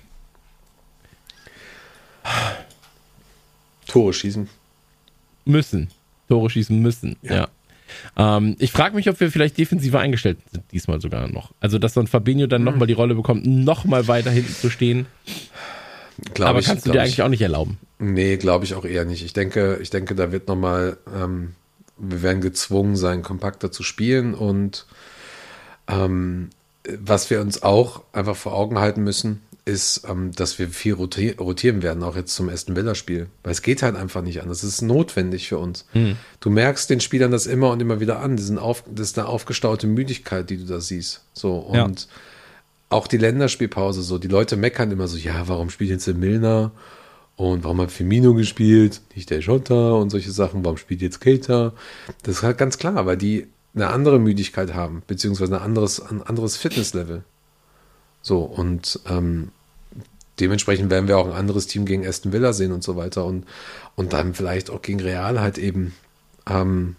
Tore 3.85 4.13
schießen 4.13 4.49
müssen, 5.45 5.89
Tore 6.27 6.49
schießen 6.49 6.79
müssen, 6.79 7.17
ja. 7.21 7.35
ja. 7.35 7.47
Ähm, 8.17 8.55
ich 8.59 8.71
frage 8.71 8.95
mich, 8.95 9.09
ob 9.09 9.19
wir 9.19 9.31
vielleicht 9.31 9.57
defensiver 9.57 9.99
eingestellt 9.99 10.39
sind, 10.51 10.63
diesmal 10.71 11.01
sogar 11.01 11.27
noch. 11.27 11.51
Also, 11.59 11.77
dass 11.77 11.93
so 11.93 11.99
ein 11.99 12.07
Fabinho 12.07 12.47
dann 12.47 12.63
nochmal 12.63 12.87
die 12.87 12.93
Rolle 12.93 13.15
bekommt, 13.15 13.45
nochmal 13.45 14.07
weiter 14.07 14.31
hinten 14.31 14.53
zu 14.53 14.69
stehen. 14.69 15.05
Glaub 16.33 16.49
Aber 16.49 16.59
ich, 16.59 16.65
kannst 16.65 16.85
du 16.85 16.91
dir 16.91 17.01
eigentlich 17.01 17.21
auch 17.21 17.29
nicht 17.29 17.41
erlauben? 17.41 17.77
Nee, 17.99 18.37
glaube 18.37 18.65
ich 18.65 18.75
auch 18.75 18.85
eher 18.85 19.05
nicht. 19.05 19.23
Ich 19.23 19.33
denke, 19.33 19.79
ich 19.81 19.89
denke, 19.89 20.15
da 20.15 20.31
wird 20.31 20.47
nochmal, 20.47 20.97
ähm, 21.15 21.55
wir 21.97 22.21
werden 22.21 22.41
gezwungen 22.41 22.95
sein, 22.95 23.21
kompakter 23.21 23.71
zu 23.71 23.83
spielen 23.83 24.33
und 24.33 24.85
ähm, 25.87 26.49
was 26.99 27.29
wir 27.29 27.41
uns 27.41 27.63
auch 27.63 28.03
einfach 28.11 28.35
vor 28.35 28.53
Augen 28.53 28.79
halten 28.79 29.03
müssen, 29.03 29.41
ist, 29.65 30.03
ähm, 30.09 30.33
dass 30.33 30.59
wir 30.59 30.67
viel 30.67 30.93
rotieren 30.93 31.81
werden, 31.81 32.03
auch 32.03 32.17
jetzt 32.17 32.35
zum 32.35 32.49
Aston 32.49 32.75
Villa-Spiel. 32.75 33.27
Weil 33.43 33.53
es 33.53 33.61
geht 33.61 33.81
halt 33.81 33.95
einfach 33.95 34.21
nicht 34.21 34.41
an. 34.41 34.49
Das 34.49 34.63
ist 34.63 34.81
notwendig 34.81 35.47
für 35.47 35.57
uns. 35.57 35.85
Hm. 35.93 36.17
Du 36.41 36.49
merkst 36.49 36.89
den 36.89 36.99
Spielern 36.99 37.31
das 37.31 37.45
immer 37.45 37.69
und 37.69 37.81
immer 37.81 38.01
wieder 38.01 38.19
an. 38.19 38.35
Das 38.35 38.49
ist, 38.49 38.57
auf, 38.57 38.83
das 38.93 39.11
ist 39.11 39.19
eine 39.19 39.29
aufgestaute 39.29 39.87
Müdigkeit, 39.87 40.49
die 40.49 40.57
du 40.57 40.65
da 40.65 40.81
siehst. 40.81 41.21
So, 41.33 41.55
und 41.55 42.01
ja 42.01 42.07
auch 42.93 43.07
die 43.07 43.17
Länderspielpause 43.17 44.01
so. 44.01 44.17
Die 44.17 44.27
Leute 44.27 44.55
meckern 44.55 44.91
immer 44.91 45.07
so, 45.07 45.17
ja, 45.17 45.47
warum 45.47 45.69
spielt 45.69 45.89
jetzt 45.89 46.07
der 46.07 46.15
Milner? 46.15 46.71
Und 47.35 47.63
warum 47.63 47.81
hat 47.81 47.91
Firmino 47.91 48.33
gespielt? 48.35 49.01
Nicht 49.15 49.29
der 49.29 49.39
Jota 49.39 49.93
und 49.93 50.11
solche 50.11 50.31
Sachen. 50.31 50.63
Warum 50.63 50.77
spielt 50.77 51.01
jetzt 51.01 51.19
Keita? 51.19 51.73
Das 52.21 52.37
ist 52.37 52.43
halt 52.43 52.57
ganz 52.57 52.77
klar, 52.77 53.05
weil 53.05 53.17
die 53.17 53.47
eine 53.75 53.89
andere 53.89 54.19
Müdigkeit 54.19 54.73
haben, 54.75 55.01
beziehungsweise 55.07 55.55
ein 55.55 55.61
anderes, 55.61 55.99
ein 55.99 56.21
anderes 56.21 56.57
Fitnesslevel. 56.57 57.23
So, 58.21 58.43
und 58.43 58.99
ähm, 59.09 59.49
dementsprechend 60.39 60.91
werden 60.91 61.07
wir 61.07 61.17
auch 61.17 61.25
ein 61.25 61.33
anderes 61.33 61.67
Team 61.67 61.85
gegen 61.85 62.05
Aston 62.05 62.31
Villa 62.33 62.53
sehen 62.53 62.71
und 62.71 62.83
so 62.83 62.95
weiter. 62.95 63.25
Und, 63.25 63.45
und 63.95 64.13
dann 64.13 64.35
vielleicht 64.35 64.69
auch 64.69 64.81
gegen 64.81 64.99
Real 64.99 65.41
halt 65.41 65.57
eben 65.57 65.93
ähm, 66.47 66.95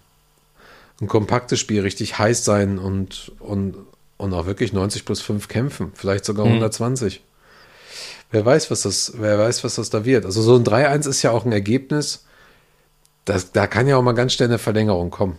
ein 1.01 1.07
kompaktes 1.07 1.61
Spiel 1.61 1.83
richtig 1.83 2.19
heiß 2.19 2.45
sein 2.45 2.79
und, 2.79 3.33
und, 3.39 3.77
und 4.17 4.33
auch 4.33 4.47
wirklich 4.47 4.73
90 4.73 5.05
plus 5.05 5.21
5 5.21 5.49
kämpfen, 5.49 5.93
vielleicht 5.95 6.25
sogar 6.25 6.47
120. 6.47 7.21
Mhm. 7.21 7.25
Wer 8.31 8.45
weiß, 8.45 8.71
was 8.71 8.83
das, 8.83 9.13
wer 9.17 9.39
weiß, 9.39 9.63
was 9.65 9.77
das 9.77 9.91
da 9.91 10.05
wird. 10.05 10.25
Also 10.25 10.43
so 10.43 10.57
ein 10.57 10.65
3-1 10.65 11.09
ist 11.09 11.23
ja 11.23 11.31
auch 11.31 11.45
ein 11.45 11.53
Ergebnis. 11.53 12.25
Das, 13.25 13.53
da 13.53 13.67
kann 13.67 13.87
ja 13.87 13.97
auch 13.97 14.03
mal 14.03 14.13
ganz 14.13 14.33
schnell 14.33 14.49
eine 14.49 14.59
Verlängerung 14.59 15.11
kommen. 15.11 15.39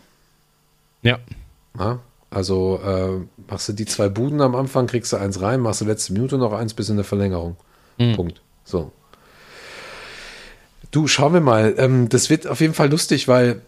Ja. 1.01 1.19
ja? 1.77 1.99
Also 2.29 2.79
äh, 2.83 3.49
machst 3.49 3.69
du 3.69 3.73
die 3.73 3.85
zwei 3.85 4.09
Buden 4.09 4.41
am 4.41 4.55
Anfang, 4.55 4.87
kriegst 4.87 5.13
du 5.13 5.17
eins 5.17 5.41
rein, 5.41 5.59
machst 5.59 5.81
du 5.81 5.85
letzte 5.85 6.13
Minute 6.13 6.37
noch 6.37 6.53
eins 6.53 6.73
bis 6.73 6.89
in 6.89 6.95
der 6.95 7.05
Verlängerung. 7.05 7.57
Mhm. 7.97 8.15
Punkt. 8.15 8.41
So. 8.63 8.91
Du, 10.91 11.07
schauen 11.07 11.33
wir 11.33 11.41
mal. 11.41 11.75
Ähm, 11.77 12.09
das 12.09 12.29
wird 12.29 12.47
auf 12.47 12.61
jeden 12.61 12.73
Fall 12.73 12.89
lustig, 12.89 13.27
weil 13.27 13.61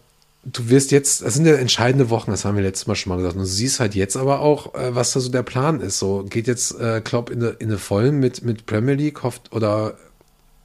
du 0.44 0.68
wirst 0.68 0.90
jetzt, 0.90 1.22
das 1.22 1.34
sind 1.34 1.46
ja 1.46 1.54
entscheidende 1.54 2.10
Wochen, 2.10 2.30
das 2.30 2.44
haben 2.44 2.56
wir 2.56 2.62
letztes 2.62 2.86
Mal 2.86 2.94
schon 2.94 3.10
mal 3.10 3.16
gesagt. 3.16 3.34
Und 3.34 3.42
du 3.42 3.46
siehst 3.46 3.80
halt 3.80 3.94
jetzt 3.94 4.16
aber 4.16 4.40
auch, 4.40 4.74
äh, 4.74 4.94
was 4.94 5.12
da 5.12 5.20
so 5.20 5.30
der 5.30 5.42
Plan 5.42 5.80
ist. 5.80 5.98
So 5.98 6.24
geht 6.24 6.46
jetzt 6.46 6.78
äh, 6.80 7.00
Klopp 7.00 7.30
in 7.30 7.42
eine, 7.42 7.50
in 7.52 7.68
eine 7.68 7.78
Vollen 7.78 8.18
mit, 8.18 8.42
mit 8.42 8.66
Premier 8.66 8.94
League, 8.94 9.22
hofft 9.22 9.52
oder 9.52 9.96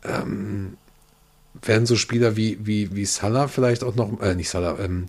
ähm, 0.03 0.77
werden 1.61 1.85
so 1.85 1.95
Spieler 1.95 2.35
wie, 2.35 2.57
wie, 2.65 2.95
wie 2.95 3.05
Salah 3.05 3.47
vielleicht 3.47 3.83
auch 3.83 3.95
noch, 3.95 4.21
äh, 4.21 4.35
nicht 4.35 4.49
Salah, 4.49 4.79
ähm, 4.79 5.07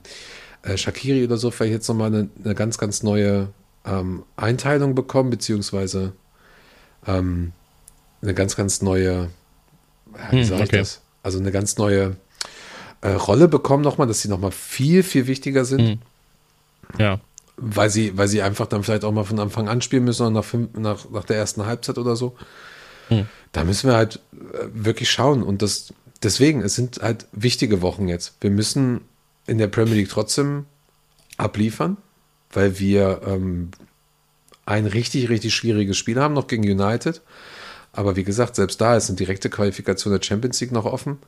äh, 0.62 0.76
Shakiri 0.76 1.24
oder 1.24 1.36
so 1.36 1.50
vielleicht 1.50 1.72
jetzt 1.72 1.88
nochmal 1.88 2.08
eine, 2.08 2.28
eine 2.42 2.54
ganz, 2.54 2.78
ganz 2.78 3.02
neue 3.02 3.48
ähm, 3.84 4.24
Einteilung 4.36 4.94
bekommen, 4.94 5.30
beziehungsweise 5.30 6.12
ähm, 7.06 7.52
eine 8.22 8.34
ganz, 8.34 8.56
ganz 8.56 8.82
neue, 8.82 9.28
ja, 10.14 10.32
wie 10.32 10.40
Hm, 10.40 10.44
sag 10.44 10.56
ich 10.58 10.64
okay. 10.64 10.78
das? 10.78 11.00
Also 11.22 11.38
eine 11.38 11.52
ganz 11.52 11.76
neue 11.76 12.16
äh, 13.04 13.10
Rolle 13.12 13.48
bekommen 13.48 13.82
nochmal, 13.84 14.06
dass 14.08 14.22
sie 14.22 14.28
nochmal 14.28 14.50
viel, 14.50 15.02
viel 15.02 15.26
wichtiger 15.26 15.64
sind, 15.64 15.80
Hm. 15.80 15.98
Ja. 16.98 17.20
weil 17.56 17.90
sie, 17.90 18.16
weil 18.16 18.28
sie 18.28 18.42
einfach 18.42 18.66
dann 18.66 18.82
vielleicht 18.82 19.04
auch 19.04 19.12
mal 19.12 19.24
von 19.24 19.38
Anfang 19.38 19.68
an 19.68 19.80
spielen 19.82 20.04
müssen, 20.04 20.22
oder 20.22 20.30
nach, 20.30 20.44
fünf, 20.44 20.74
nach, 20.76 21.08
nach 21.10 21.24
der 21.24 21.36
ersten 21.36 21.66
Halbzeit 21.66 21.98
oder 21.98 22.16
so. 22.16 22.34
Hm. 23.08 23.26
Da 23.52 23.64
müssen 23.64 23.88
wir 23.90 23.96
halt 23.96 24.20
äh, 24.32 24.66
wirklich 24.72 25.10
schauen. 25.10 25.42
Und 25.42 25.60
das, 25.62 25.92
deswegen, 26.22 26.62
es 26.62 26.74
sind 26.74 27.00
halt 27.02 27.26
wichtige 27.32 27.82
Wochen 27.82 28.08
jetzt. 28.08 28.34
Wir 28.40 28.50
müssen 28.50 29.02
in 29.46 29.58
der 29.58 29.68
Premier 29.68 29.94
League 29.96 30.08
trotzdem 30.08 30.64
abliefern, 31.36 31.98
weil 32.52 32.78
wir 32.78 33.20
ähm, 33.26 33.70
ein 34.66 34.86
richtig, 34.86 35.28
richtig 35.28 35.54
schwieriges 35.54 35.98
Spiel 35.98 36.18
haben, 36.18 36.32
noch 36.34 36.46
gegen 36.46 36.62
United. 36.64 37.20
Aber 37.92 38.16
wie 38.16 38.24
gesagt, 38.24 38.56
selbst 38.56 38.80
da 38.80 38.96
ist 38.96 39.10
eine 39.10 39.16
direkte 39.16 39.50
Qualifikation 39.50 40.12
der 40.14 40.22
Champions 40.22 40.60
League 40.60 40.72
noch 40.72 40.86
offen. 40.86 41.18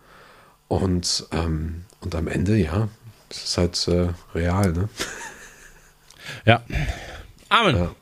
Und, 0.68 1.26
ähm, 1.32 1.84
und 2.00 2.14
am 2.14 2.28
Ende, 2.28 2.56
ja, 2.56 2.88
es 3.30 3.44
ist 3.44 3.58
halt 3.58 3.88
äh, 3.88 4.08
real, 4.34 4.72
ne? 4.72 4.88
Ja. 6.44 6.62
Amen. 7.48 7.76
Ja. 7.76 7.94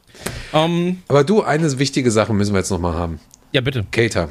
Ähm, 0.52 1.02
Aber 1.08 1.24
du, 1.24 1.42
eine 1.42 1.78
wichtige 1.78 2.10
Sache 2.10 2.32
müssen 2.32 2.54
wir 2.54 2.60
jetzt 2.60 2.70
noch 2.70 2.78
mal 2.78 2.94
haben. 2.94 3.20
ja, 3.52 3.60
bitte. 3.60 3.84
Cater. 3.90 4.30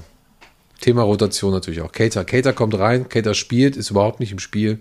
Thema 0.82 1.04
Rotation 1.04 1.54
natürlich 1.54 1.82
auch. 1.82 1.92
Cater. 1.92 2.26
Cater 2.26 2.54
kommt 2.54 2.78
rein, 2.78 3.08
Cater 3.08 3.34
spielt, 3.34 3.78
ist 3.78 3.92
überhaupt 3.92 4.20
nicht 4.20 4.32
im 4.32 4.40
Spiel. 4.40 4.80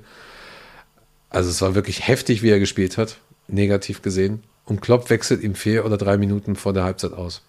Also 1.30 1.50
es 1.50 1.60
war 1.62 1.74
wirklich 1.74 2.08
heftig, 2.08 2.42
wie 2.42 2.50
er 2.50 2.58
gespielt 2.58 2.98
hat, 2.98 3.18
negativ 3.48 4.02
gesehen. 4.02 4.42
Und 4.64 4.80
Klopp 4.80 5.10
wechselt 5.10 5.42
ihm 5.42 5.54
vier 5.54 5.84
oder 5.84 5.96
drei 5.96 6.16
Minuten 6.16 6.56
vor 6.56 6.72
der 6.72 6.84
Halbzeit 6.84 7.12
aus. 7.12 7.42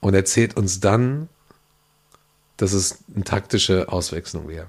Und 0.00 0.14
erzählt 0.14 0.56
uns 0.56 0.80
dann, 0.80 1.28
dass 2.60 2.72
es 2.72 2.98
eine 3.14 3.24
taktische 3.24 3.88
Auswechslung 3.90 4.48
wäre. 4.48 4.66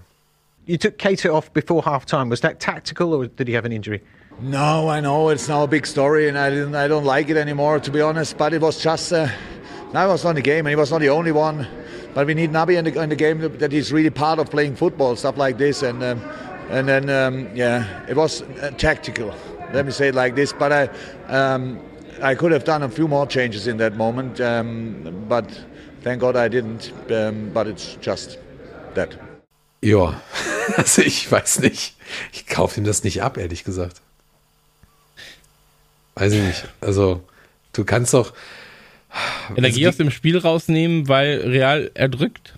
You 0.65 0.77
took 0.77 0.97
Cater 0.97 1.33
off 1.33 1.51
before 1.51 1.83
half 1.85 2.05
time. 2.05 2.29
Was 2.29 2.41
that 2.41 2.59
tactical 2.59 3.13
or 3.13 3.27
did 3.27 3.47
he 3.47 3.53
have 3.55 3.65
an 3.65 3.71
injury? 3.71 4.01
No, 4.41 4.87
I 4.89 5.01
know 5.01 5.29
it's 5.29 5.47
now 5.47 5.63
a 5.63 5.67
big 5.67 5.85
story, 5.85 6.27
and 6.29 6.37
I 6.37 6.49
didn't, 6.49 6.73
I 6.75 6.87
don't 6.87 7.03
like 7.03 7.29
it 7.29 7.37
anymore, 7.37 7.79
to 7.79 7.91
be 7.91 7.99
honest. 8.01 8.37
But 8.37 8.53
it 8.53 8.61
was 8.61 8.81
just, 8.81 9.11
uh, 9.11 9.27
no, 9.93 10.05
it 10.05 10.07
was 10.07 10.23
not 10.23 10.35
the 10.35 10.41
game, 10.41 10.65
and 10.65 10.69
he 10.69 10.75
was 10.75 10.89
not 10.91 11.01
the 11.01 11.09
only 11.09 11.31
one. 11.31 11.67
But 12.13 12.27
we 12.27 12.33
need 12.33 12.51
Nabi 12.51 12.77
in 12.77 12.85
the, 12.85 13.01
in 13.01 13.09
the 13.09 13.15
game 13.15 13.39
that- 13.41 13.59
that 13.59 13.71
he's 13.71 13.91
really 13.91 14.09
part 14.09 14.39
of 14.39 14.49
playing 14.49 14.75
football, 14.77 15.15
stuff 15.15 15.37
like 15.37 15.57
this, 15.57 15.83
and 15.83 16.01
um, 16.03 16.21
and 16.69 16.87
then 16.87 17.09
um, 17.09 17.49
yeah, 17.55 17.85
it 18.07 18.15
was 18.15 18.41
uh, 18.41 18.71
tactical. 18.77 19.33
Let 19.73 19.85
me 19.85 19.91
say 19.91 20.07
it 20.09 20.15
like 20.15 20.35
this. 20.35 20.53
But 20.53 20.71
I, 20.71 20.89
um, 21.27 21.79
I 22.21 22.35
could 22.35 22.51
have 22.51 22.63
done 22.63 22.83
a 22.83 22.89
few 22.89 23.07
more 23.07 23.27
changes 23.27 23.67
in 23.67 23.77
that 23.77 23.95
moment, 23.97 24.39
um, 24.39 25.25
but 25.27 25.45
thank 26.03 26.19
God 26.19 26.35
I 26.35 26.49
didn't. 26.49 26.91
Um, 27.09 27.51
but 27.53 27.67
it's 27.67 27.97
just 28.01 28.37
that. 28.95 29.17
Ja, 29.81 30.21
also 30.77 31.01
ich 31.01 31.31
weiß 31.31 31.59
nicht. 31.59 31.95
Ich 32.31 32.47
kaufe 32.47 32.79
ihm 32.79 32.85
das 32.85 33.03
nicht 33.03 33.21
ab, 33.23 33.37
ehrlich 33.37 33.63
gesagt. 33.63 34.01
Weiß 36.15 36.33
ich 36.33 36.41
nicht. 36.41 36.67
Also, 36.81 37.23
du 37.73 37.83
kannst 37.83 38.13
doch. 38.13 38.33
Energie 39.55 39.85
Also 39.85 39.89
aus 39.89 39.97
dem 39.97 40.11
Spiel 40.11 40.37
rausnehmen, 40.37 41.07
weil 41.07 41.41
Real 41.41 41.91
erdrückt. 41.93 42.53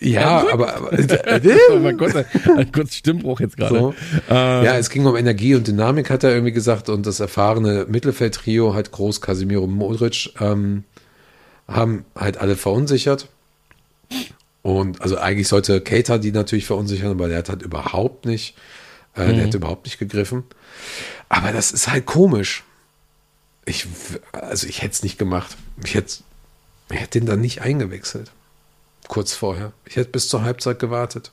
Ja, 0.00 0.46
aber. 0.52 0.76
aber 0.76 0.96
So, 1.02 1.78
mal 1.78 1.96
kurz, 1.96 2.14
ein 2.14 2.72
kurz 2.72 2.96
Stimmbruch 2.96 3.40
jetzt 3.40 3.56
gerade. 3.56 3.74
so. 3.78 3.94
Ja, 4.28 4.76
es 4.76 4.90
ging 4.90 5.06
um 5.06 5.16
Energie 5.16 5.54
und 5.54 5.66
Dynamik, 5.66 6.10
hat 6.10 6.24
er 6.24 6.30
irgendwie 6.30 6.52
gesagt. 6.52 6.88
Und 6.88 7.06
das 7.06 7.20
erfahrene 7.20 7.86
Mittelfeldtrio, 7.88 8.74
halt 8.74 8.92
Groß, 8.92 9.20
Casimiro 9.20 9.66
Modric, 9.66 10.30
ähm, 10.40 10.84
haben 11.68 12.04
halt 12.14 12.38
alle 12.38 12.56
verunsichert. 12.56 13.28
Und 14.62 15.00
also 15.02 15.18
eigentlich 15.18 15.48
sollte 15.48 15.80
Keita 15.80 16.18
die 16.18 16.32
natürlich 16.32 16.66
verunsichern, 16.66 17.10
aber 17.10 17.28
der 17.28 17.38
hat 17.38 17.48
halt 17.48 17.62
überhaupt 17.62 18.24
nicht, 18.24 18.56
äh, 19.14 19.32
der 19.32 19.44
hat 19.46 19.54
überhaupt 19.54 19.84
nicht 19.84 19.98
gegriffen. 19.98 20.44
Aber 21.28 21.52
das 21.52 21.72
ist 21.72 21.88
halt 21.88 22.06
komisch. 22.06 22.64
Ich, 23.66 23.86
also 24.32 24.66
ich 24.66 24.82
hätte 24.82 24.92
es 24.92 25.02
nicht 25.02 25.18
gemacht. 25.18 25.56
Ich 25.84 25.94
hätte, 25.94 26.22
ich 26.90 27.00
hätte 27.00 27.18
den 27.18 27.26
dann 27.26 27.40
nicht 27.40 27.62
eingewechselt. 27.62 28.30
Kurz 29.08 29.34
vorher. 29.34 29.72
Ich 29.84 29.96
hätte 29.96 30.10
bis 30.10 30.28
zur 30.28 30.42
Halbzeit 30.42 30.78
gewartet. 30.78 31.30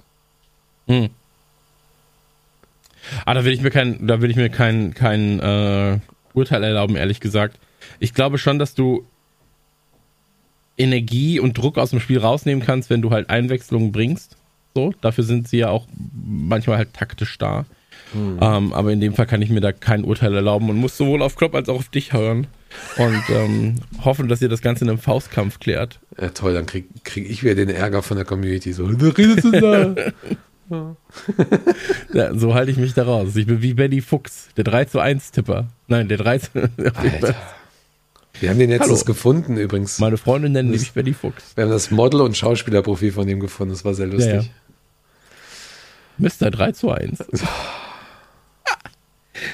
Ah, 3.26 3.34
da 3.34 3.46
will 3.46 3.54
ich 3.54 3.62
mir 3.62 3.72
kein, 3.72 4.06
da 4.08 4.22
will 4.22 4.30
ich 4.30 4.36
mir 4.36 4.50
kein, 4.50 4.94
kein 4.94 5.40
äh, 5.40 6.00
Urteil 6.34 6.64
erlauben, 6.64 6.96
ehrlich 6.96 7.20
gesagt. 7.20 7.58
Ich 8.00 8.14
glaube 8.14 8.38
schon, 8.38 8.60
dass 8.60 8.76
du 8.76 9.06
Energie 10.82 11.40
und 11.40 11.58
Druck 11.58 11.78
aus 11.78 11.92
dem 11.92 12.00
Spiel 12.00 12.20
rausnehmen 12.20 12.64
kannst, 12.64 12.90
wenn 12.90 13.02
du 13.02 13.12
halt 13.12 13.30
Einwechslungen 13.30 13.92
bringst. 13.92 14.38
So, 14.74 14.94
dafür 15.02 15.24
sind 15.24 15.48
sie 15.48 15.58
ja 15.58 15.70
auch 15.70 15.88
manchmal 16.26 16.78
halt 16.78 16.94
taktisch 16.94 17.38
da. 17.38 17.66
Ähm, 18.14 18.74
aber 18.74 18.92
in 18.92 19.00
dem 19.00 19.14
Fall 19.14 19.26
kann 19.26 19.42
ich 19.42 19.50
mir 19.50 19.62
da 19.62 19.72
kein 19.72 20.04
Urteil 20.04 20.34
erlauben 20.36 20.70
und 20.70 20.76
muss 20.76 20.98
sowohl 20.98 21.22
auf 21.22 21.38
Klopp 21.38 21.56
als 21.56 21.70
auch 21.70 21.76
auf 21.76 21.90
dich 21.90 22.12
hören 22.12 22.48
und 22.98 23.24
ähm, 23.30 23.76
hoffen, 24.04 24.28
dass 24.28 24.42
ihr 24.42 24.50
das 24.50 24.62
Ganze 24.62 24.84
in 24.84 24.90
einem 24.90 25.00
Faustkampf 25.00 25.60
klärt. 25.60 26.00
Ja, 26.20 26.30
toll, 26.30 26.54
dann 26.54 26.66
krieg, 26.66 26.88
krieg 27.06 27.30
ich 27.30 27.42
wieder 27.44 27.56
den 27.56 27.70
Ärger 27.70 28.02
von 28.02 28.18
der 28.18 28.26
Community. 28.26 28.74
So, 28.74 28.90
wer 29.00 29.18
redet 29.18 29.44
denn 29.44 29.62
da? 29.62 29.96
Ja, 32.14 32.34
so 32.34 32.54
halte 32.54 32.72
ich 32.72 32.78
mich 32.78 32.94
da 32.94 33.04
raus. 33.04 33.36
Ich 33.36 33.46
bin 33.46 33.62
wie 33.62 33.74
Benny 33.74 34.00
Fuchs, 34.00 34.48
der 34.56 34.64
3 34.64 34.86
zu 34.86 35.00
1 35.02 35.32
Tipper. 35.32 35.68
Nein, 35.88 36.08
der 36.08 36.18
3 36.18 36.38
zu 36.38 36.50
Alter. 36.96 37.36
Wir 38.40 38.50
haben 38.50 38.60
den 38.60 38.70
letztens 38.70 39.00
Hallo. 39.00 39.06
gefunden 39.06 39.58
übrigens. 39.58 40.00
Meine 40.00 40.18
Freundin 40.18 40.54
nennt 40.54 40.72
mich 40.72 40.92
Benny 40.94 41.14
Fuchs. 41.14 41.56
Wir 41.56 41.66
haben 41.66 41.72
das 41.72 41.92
Model- 41.92 42.22
und 42.22 42.36
Schauspielerprofil 42.36 43.12
von 43.12 43.28
ihm 43.28 43.40
gefunden. 43.40 43.74
Das 43.74 43.86
war 43.86 43.94
sehr 43.94 44.08
lustig. 44.08 44.34
Ja, 44.34 44.44
Mr. 46.18 46.52
3 46.52 46.72
zu 46.72 46.92
1. 46.92 47.20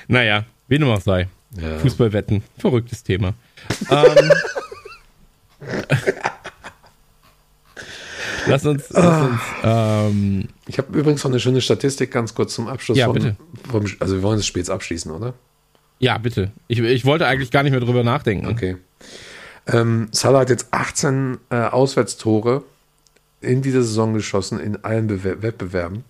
naja, 0.08 0.46
wie 0.68 0.80
dem 0.80 0.90
auch 0.90 1.02
sei. 1.02 1.28
Ja. 1.62 1.78
Fußballwetten, 1.80 2.44
verrücktes 2.58 3.04
Thema. 3.04 3.34
ähm, 3.90 4.32
lass 8.48 8.66
uns, 8.66 8.90
lass 8.90 9.30
uns 9.30 9.40
ähm, 9.64 10.50
Ich 10.68 10.78
habe 10.78 10.98
übrigens 10.98 11.24
noch 11.24 11.32
eine 11.32 11.40
schöne 11.40 11.62
Statistik 11.62 12.12
ganz 12.12 12.36
kurz 12.36 12.54
zum 12.54 12.68
Abschluss. 12.68 12.98
Ja, 12.98 13.06
vom, 13.06 13.14
bitte. 13.14 13.36
Vom, 13.70 13.86
also 14.00 14.16
wir 14.16 14.24
wollen 14.24 14.38
das 14.38 14.46
Spiel 14.46 14.62
jetzt 14.62 14.70
abschließen, 14.70 15.12
oder? 15.12 15.34
Ja, 16.00 16.18
bitte. 16.18 16.52
Ich, 16.68 16.80
ich 16.80 17.06
wollte 17.06 17.26
eigentlich 17.28 17.52
gar 17.52 17.64
nicht 17.64 17.72
mehr 17.72 17.82
drüber 17.82 18.04
nachdenken. 18.04 18.48
Okay. 18.48 18.78
Ähm, 19.68 20.08
Salah 20.12 20.40
hat 20.42 20.50
jetzt 20.50 20.68
18 20.72 21.38
äh, 21.50 21.56
Auswärtstore 21.56 22.64
in 23.42 23.62
dieser 23.62 23.82
Saison 23.84 24.14
geschossen, 24.14 24.60
in 24.60 24.84
allen 24.84 25.08
Bewer 25.08 25.42
Wettbewerben. 25.42 26.04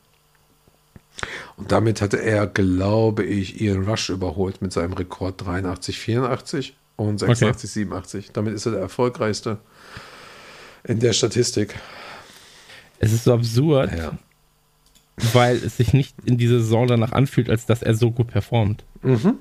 Und 1.55 1.71
damit 1.71 2.01
hatte 2.01 2.21
er, 2.21 2.45
glaube 2.45 3.23
ich, 3.23 3.59
Ian 3.59 3.85
Rush 3.85 4.09
überholt 4.09 4.61
mit 4.61 4.71
seinem 4.71 4.93
Rekord 4.93 5.43
83, 5.45 5.97
84 5.99 6.75
und 6.95 7.19
86, 7.19 7.71
87. 7.71 8.31
Damit 8.33 8.53
ist 8.53 8.65
er 8.67 8.73
der 8.73 8.81
erfolgreichste 8.81 9.57
in 10.83 10.99
der 10.99 11.13
Statistik. 11.13 11.75
Es 12.99 13.11
ist 13.11 13.23
so 13.23 13.33
absurd, 13.33 13.91
Ja. 13.97 14.11
weil 15.33 15.55
es 15.57 15.77
sich 15.77 15.93
nicht 15.93 16.15
in 16.25 16.37
dieser 16.37 16.59
Saison 16.59 16.87
danach 16.87 17.11
anfühlt, 17.11 17.49
als 17.49 17.65
dass 17.65 17.81
er 17.81 17.95
so 17.95 18.11
gut 18.11 18.27
performt. 18.27 18.83
Mhm. 19.01 19.35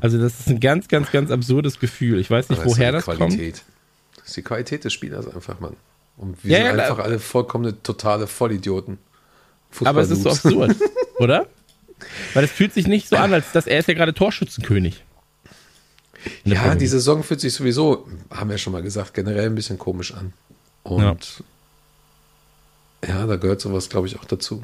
Also 0.00 0.18
das 0.18 0.40
ist 0.40 0.48
ein 0.48 0.60
ganz, 0.60 0.88
ganz, 0.88 1.10
ganz 1.12 1.30
absurdes 1.30 1.78
Gefühl. 1.78 2.18
Ich 2.18 2.30
weiß 2.30 2.48
nicht, 2.48 2.60
Aber 2.60 2.70
woher 2.70 2.92
das 2.92 3.04
die 3.04 3.10
kommt. 3.10 3.18
Qualität. 3.34 3.62
Das 4.16 4.28
ist 4.28 4.36
die 4.36 4.42
Qualität 4.42 4.84
des 4.84 4.92
Spielers 4.92 5.28
einfach, 5.32 5.60
Mann. 5.60 5.76
Und 6.16 6.42
wir 6.44 6.50
Ja, 6.58 6.66
sind 6.68 6.78
ja, 6.78 6.84
einfach 6.84 7.04
alle 7.04 7.18
vollkommene, 7.18 7.82
totale 7.82 8.26
Vollidioten. 8.26 8.98
Aber 9.84 10.00
es 10.02 10.10
ist 10.10 10.22
so 10.22 10.30
absurd, 10.30 10.74
oder? 11.18 11.46
Weil 12.34 12.44
es 12.44 12.50
fühlt 12.50 12.72
sich 12.72 12.86
nicht 12.86 13.08
so 13.08 13.16
an, 13.16 13.32
als 13.32 13.52
dass 13.52 13.66
er 13.66 13.78
ist 13.78 13.88
ja 13.88 13.94
gerade 13.94 14.14
Torschützenkönig. 14.14 15.04
Ja, 16.44 16.60
Premier 16.62 16.76
die. 16.76 16.86
Saison 16.86 17.22
fühlt 17.22 17.40
sich 17.40 17.54
sowieso, 17.54 18.08
haben 18.30 18.50
wir 18.50 18.58
schon 18.58 18.72
mal 18.72 18.82
gesagt, 18.82 19.14
generell 19.14 19.46
ein 19.46 19.54
bisschen 19.54 19.78
komisch 19.78 20.12
an. 20.12 20.32
Und 20.82 21.42
ja, 23.06 23.26
da 23.26 23.36
gehört 23.36 23.60
sowas, 23.60 23.88
glaube 23.88 24.06
ich, 24.06 24.18
auch 24.18 24.24
dazu. 24.24 24.62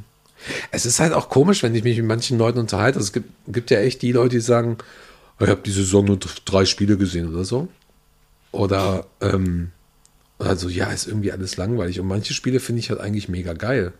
Es 0.70 0.86
ist 0.86 1.00
halt 1.00 1.12
auch 1.12 1.28
komisch, 1.28 1.62
wenn 1.62 1.74
ich 1.74 1.84
mich 1.84 1.96
mit 1.96 2.06
manchen 2.06 2.38
Leuten 2.38 2.58
unterhalte. 2.58 2.98
Also 2.98 3.06
es 3.06 3.12
gibt, 3.12 3.30
gibt 3.48 3.70
ja 3.70 3.78
echt 3.78 4.02
die 4.02 4.12
Leute, 4.12 4.36
die 4.36 4.40
sagen, 4.40 4.78
"Oh, 5.40 5.44
ich 5.44 5.50
habe 5.50 5.62
die 5.64 5.70
Saison 5.70 6.04
nur 6.04 6.18
drei 6.44 6.64
Spiele 6.64 6.96
gesehen 6.96 7.32
oder 7.32 7.44
so. 7.44 7.68
Oder 8.52 9.06
ähm, 9.20 9.72
also 10.38 10.68
ja, 10.68 10.86
ist 10.86 11.06
irgendwie 11.06 11.32
alles 11.32 11.56
langweilig. 11.56 12.00
Und 12.00 12.08
manche 12.08 12.34
Spiele 12.34 12.60
finde 12.60 12.80
ich 12.80 12.90
halt 12.90 13.00
eigentlich 13.00 13.28
mega 13.28 13.52
geil. 13.54 13.92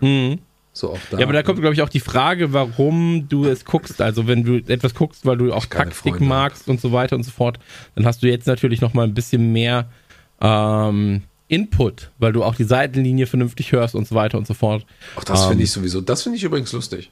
Mhm. 0.00 0.38
So 0.74 0.90
auch 0.90 0.98
da. 1.10 1.18
Ja, 1.18 1.24
aber 1.24 1.34
da 1.34 1.42
kommt, 1.42 1.60
glaube 1.60 1.74
ich, 1.74 1.82
auch 1.82 1.88
die 1.90 2.00
Frage, 2.00 2.52
warum 2.52 3.26
du 3.28 3.44
es 3.44 3.64
guckst. 3.64 4.00
Also 4.00 4.26
wenn 4.26 4.42
du 4.42 4.56
etwas 4.56 4.94
guckst, 4.94 5.26
weil 5.26 5.36
du 5.36 5.52
auch 5.52 5.66
Taktik 5.66 6.20
magst 6.20 6.68
und 6.68 6.80
so 6.80 6.92
weiter 6.92 7.16
und 7.16 7.24
so 7.24 7.30
fort, 7.30 7.58
dann 7.94 8.06
hast 8.06 8.22
du 8.22 8.26
jetzt 8.28 8.46
natürlich 8.46 8.80
noch 8.80 8.94
mal 8.94 9.04
ein 9.04 9.14
bisschen 9.14 9.52
mehr 9.52 9.90
ähm, 10.40 11.22
Input, 11.52 12.10
weil 12.18 12.32
du 12.32 12.42
auch 12.42 12.54
die 12.54 12.64
Seitenlinie 12.64 13.26
vernünftig 13.26 13.72
hörst 13.72 13.94
und 13.94 14.08
so 14.08 14.14
weiter 14.14 14.38
und 14.38 14.46
so 14.46 14.54
fort. 14.54 14.86
Auch 15.16 15.24
das 15.24 15.42
Ähm, 15.42 15.48
finde 15.50 15.64
ich 15.64 15.70
sowieso, 15.70 16.00
das 16.00 16.22
finde 16.22 16.38
ich 16.38 16.44
übrigens 16.44 16.72
lustig. 16.72 17.10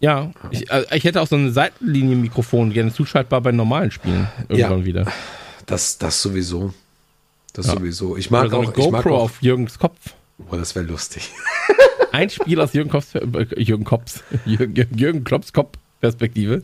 Ja, 0.00 0.30
ich, 0.50 0.70
äh, 0.70 0.84
ich 0.94 1.04
hätte 1.04 1.20
auch 1.20 1.26
so 1.26 1.36
ein 1.36 1.52
Seitenlinienmikrofon 1.52 2.72
gerne 2.72 2.92
zuschaltbar 2.92 3.40
bei 3.40 3.52
normalen 3.52 3.90
Spielen 3.90 4.28
irgendwann 4.48 4.80
Ja. 4.80 4.84
wieder. 4.84 5.06
Das, 5.66 5.98
das 5.98 6.22
sowieso. 6.22 6.72
Das 7.52 7.66
Ja. 7.66 7.72
sowieso. 7.74 8.16
Ich 8.16 8.30
Oder 8.30 8.42
mag 8.42 8.50
so 8.50 8.58
eine 8.60 8.68
auch, 8.68 8.72
ich 8.76 8.90
mag 8.90 9.02
GoPro 9.04 9.16
auch, 9.18 9.22
auf 9.24 9.42
Jürgens 9.42 9.78
Kopf. 9.78 10.14
oh, 10.50 10.56
das 10.56 10.74
wäre 10.74 10.86
lustig. 10.86 11.30
Ein 12.12 12.30
Spiel 12.30 12.60
aus 12.60 12.72
Jürgen 12.72 12.88
Kopfs, 12.90 13.14
äh, 13.16 13.26
Jürgen 13.60 13.84
Kopfs, 13.84 14.22
Jürgen, 14.46 14.74
Jürgen 14.96 15.24
Klopps 16.00 16.14
Kopf-Perspektive. 16.18 16.62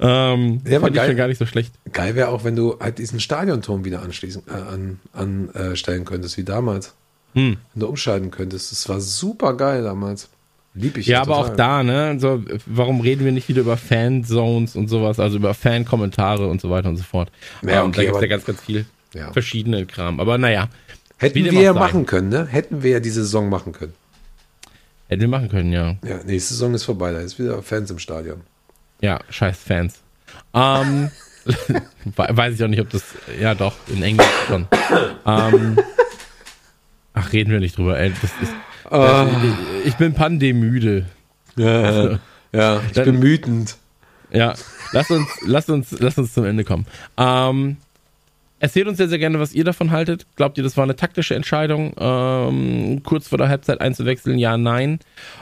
Ähm, 0.00 0.60
Ja, 0.66 0.80
fand 0.80 0.90
ich 0.90 0.96
geil. 0.96 1.08
schon 1.08 1.16
gar 1.16 1.28
nicht 1.28 1.38
so 1.38 1.46
schlecht. 1.46 1.74
Geil 1.92 2.14
wäre 2.14 2.28
auch, 2.28 2.44
wenn 2.44 2.56
du 2.56 2.78
halt 2.80 2.98
diesen 2.98 3.20
Stadionturm 3.20 3.84
wieder 3.84 4.02
anschließen, 4.02 4.42
äh, 4.48 4.52
an, 4.52 4.98
anstellen 5.12 6.04
könntest, 6.04 6.36
wie 6.38 6.44
damals. 6.44 6.94
Hm. 7.34 7.56
Wenn 7.74 7.80
du 7.80 7.86
umschalten 7.86 8.30
könntest. 8.30 8.72
Das 8.72 8.88
war 8.88 9.00
super 9.00 9.54
geil 9.56 9.82
damals. 9.82 10.28
Lieb 10.74 10.96
ich 10.96 11.06
Ja, 11.06 11.16
ja 11.18 11.22
aber 11.22 11.36
auch 11.36 11.50
da, 11.50 11.82
ne? 11.82 12.16
So, 12.18 12.42
warum 12.66 13.00
reden 13.02 13.24
wir 13.26 13.32
nicht 13.32 13.48
wieder 13.48 13.60
über 13.60 13.76
Fanzones 13.76 14.74
und 14.74 14.88
sowas, 14.88 15.20
also 15.20 15.36
über 15.36 15.52
Fan-Kommentare 15.52 16.46
und 16.48 16.60
so 16.62 16.70
weiter 16.70 16.88
und 16.88 16.96
so 16.96 17.02
fort. 17.04 17.30
Ja, 17.62 17.82
Ähm, 17.82 17.88
okay, 17.88 17.96
da 17.96 18.02
gibt's 18.02 18.16
aber- 18.16 18.22
ja 18.22 18.28
ganz, 18.30 18.44
ganz 18.46 18.60
viel 18.62 18.86
Ja. 19.14 19.32
verschiedene 19.32 19.84
Kram. 19.86 20.18
Aber 20.20 20.38
naja, 20.38 20.68
Hätten 21.18 21.44
wir 21.44 21.52
ja 21.52 21.72
machen 21.74 22.04
können, 22.06 22.30
ne? 22.30 22.46
Hätten 22.46 22.82
wir 22.82 22.90
ja 22.92 23.00
diese 23.00 23.22
Saison 23.22 23.48
machen 23.48 23.72
können. 23.72 23.92
hätten 25.08 25.20
wir 25.20 25.28
machen 25.28 25.50
können, 25.50 25.72
ja. 25.72 25.96
Ja, 26.04 26.20
nächste 26.24 26.54
Saison 26.54 26.72
ist 26.74 26.84
vorbei, 26.84 27.12
da 27.12 27.20
ist 27.20 27.38
wieder 27.38 27.62
Fans 27.62 27.90
im 27.90 27.98
Stadion. 27.98 28.40
Ja, 29.02 29.20
scheiß 29.28 29.58
Fans. 29.58 30.00
Ähm, 30.54 31.10
we- 31.44 32.26
weiß 32.30 32.54
ich 32.54 32.64
auch 32.64 32.68
nicht, 32.68 32.80
ob 32.80 32.88
das, 32.90 33.02
ja 33.40 33.54
doch, 33.54 33.74
in 33.88 34.02
Englisch 34.02 34.26
schon. 34.46 34.66
Ähm, 35.26 35.76
ach, 37.12 37.32
reden 37.32 37.50
wir 37.52 37.60
nicht 37.60 37.76
drüber, 37.76 37.98
ey. 37.98 38.10
Das 38.22 38.30
ist, 38.40 38.52
Ah. 38.90 39.24
äh, 39.24 39.88
ich 39.88 39.94
bin 39.96 40.14
pandemüde. 40.14 41.06
Ja, 41.56 42.18
ja 42.52 42.80
ich 42.86 42.92
Dann- 42.92 43.04
bin 43.04 43.22
wütend. 43.22 43.76
Ja, 44.30 44.54
lass 44.92 45.10
uns, 45.10 45.28
lass 45.44 45.68
uns, 45.68 45.90
lass 45.98 46.16
uns 46.16 46.32
zum 46.32 46.44
Ende 46.46 46.64
kommen. 46.64 46.86
Ähm, 47.18 47.76
erzählt 48.60 48.86
uns 48.88 48.96
sehr, 48.96 49.08
sehr 49.08 49.18
gerne, 49.18 49.38
was 49.40 49.52
ihr 49.52 49.64
davon 49.64 49.90
haltet. 49.90 50.26
Glaubt 50.36 50.56
ihr, 50.56 50.64
das 50.64 50.76
war 50.78 50.84
eine 50.84 50.96
taktische 50.96 51.34
Entscheidung, 51.34 51.92
ähm, 51.98 53.02
kurz 53.04 53.28
vor 53.28 53.36
der 53.38 53.48
Halbzeit 53.50 53.80
einzuwechseln? 53.82 54.38
Ja, 54.38 54.56
nein. 54.56 55.00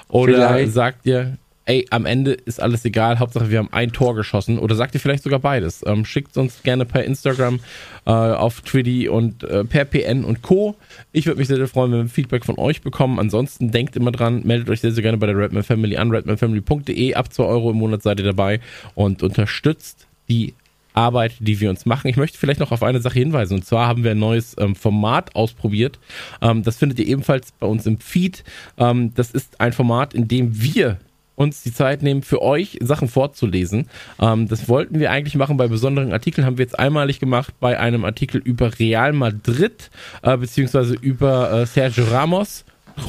Oder 0.09 0.33
Vielleicht. 0.35 0.73
sagt 0.73 1.07
ihr, 1.07 1.37
ey, 1.67 1.87
am 1.91 2.07
Ende 2.07 2.33
ist 2.33 2.61
alles 2.61 2.85
egal, 2.85 3.19
Hauptsache 3.19 3.51
wir 3.51 3.59
haben 3.59 3.73
ein 3.73 3.93
Tor 3.93 4.15
geschossen? 4.15 4.59
Oder 4.59 4.75
sagt 4.75 4.95
ihr 4.95 5.01
vielleicht 5.01 5.23
sogar 5.23 5.39
beides? 5.39 5.83
Ähm, 5.87 6.05
schickt 6.05 6.37
uns 6.37 6.63
gerne 6.63 6.85
per 6.85 7.05
Instagram, 7.05 7.61
äh, 8.07 8.11
auf 8.11 8.61
Twitty 8.63 9.09
und 9.09 9.45
äh, 9.45 9.65
per 9.65 9.85
PN 9.85 10.25
und 10.25 10.43
Co. 10.43 10.77
Ich 11.13 11.27
würde 11.27 11.39
mich 11.39 11.49
sehr, 11.49 11.57
sehr 11.57 11.69
freuen, 11.69 11.93
wenn 11.93 12.03
wir 12.03 12.09
Feedback 12.09 12.45
von 12.45 12.59
euch 12.59 12.83
bekommen. 12.83 13.19
Ansonsten 13.19 13.71
denkt 13.71 13.97
immer 13.97 14.13
dran, 14.13 14.43
meldet 14.45 14.71
euch 14.71 14.81
sehr, 14.81 14.93
sehr 14.93 15.03
gerne 15.03 15.19
bei 15.19 15.27
der 15.27 15.37
Redman 15.37 15.63
Family 15.63 15.97
an, 15.97 16.11
redmanfamily.de. 16.11 17.15
Ab 17.15 17.33
2 17.33 17.45
Euro 17.45 17.71
im 17.71 17.77
Monat 17.77 18.03
seid 18.03 18.19
ihr 18.19 18.27
dabei 18.27 18.61
und 18.95 19.23
unterstützt 19.23 20.07
die 20.29 20.55
Arbeit, 20.93 21.35
die 21.39 21.61
wir 21.61 21.71
uns 21.71 21.87
machen. 21.87 22.09
Ich 22.09 22.17
möchte 22.17 22.39
vielleicht 22.39 22.61
noch 22.61 22.73
auf 22.73 22.83
eine 22.83 23.01
Sache 23.01 23.19
hinweisen. 23.19 23.55
Und 23.55 23.65
zwar 23.65 23.87
haben 23.87 24.03
wir 24.05 24.11
ein 24.11 24.19
neues 24.19 24.57
ähm, 24.59 24.75
Format 24.75 25.37
ausprobiert. 25.37 25.99
Ähm, 26.43 26.63
das 26.63 26.77
findet 26.77 26.99
ihr 26.99 27.07
ebenfalls 27.07 27.53
bei 27.53 27.67
uns 27.67 27.87
im 27.87 27.99
Feed. 27.99 28.45
Ähm, 28.77 29.15
das 29.15 29.31
ist 29.31 29.61
ein 29.61 29.73
Format, 29.73 30.15
in 30.15 30.27
dem 30.27 30.61
wir 30.61 30.99
uns 31.41 31.63
die 31.63 31.73
Zeit 31.73 32.03
nehmen, 32.03 32.23
für 32.23 32.43
euch 32.43 32.79
Sachen 32.83 33.09
vorzulesen. 33.09 33.89
Ähm, 34.21 34.47
das 34.47 34.69
wollten 34.69 35.01
wir 35.01 35.11
eigentlich 35.11 35.37
machen 35.37 35.57
bei 35.57 35.69
besonderen 35.69 36.13
Artikeln, 36.13 36.47
haben 36.47 36.59
wir 36.59 36.65
jetzt 36.65 36.79
einmalig 36.79 37.19
gemacht 37.19 37.55
bei 37.61 37.81
einem 37.81 38.05
Artikel 38.05 38.43
über 38.45 38.79
Real 38.79 39.15
Madrid, 39.15 39.91
äh, 40.21 40.37
beziehungsweise 40.37 40.95
über 40.95 41.51
äh, 41.51 41.67
Sergio 41.67 42.05
Ramos. 42.05 42.65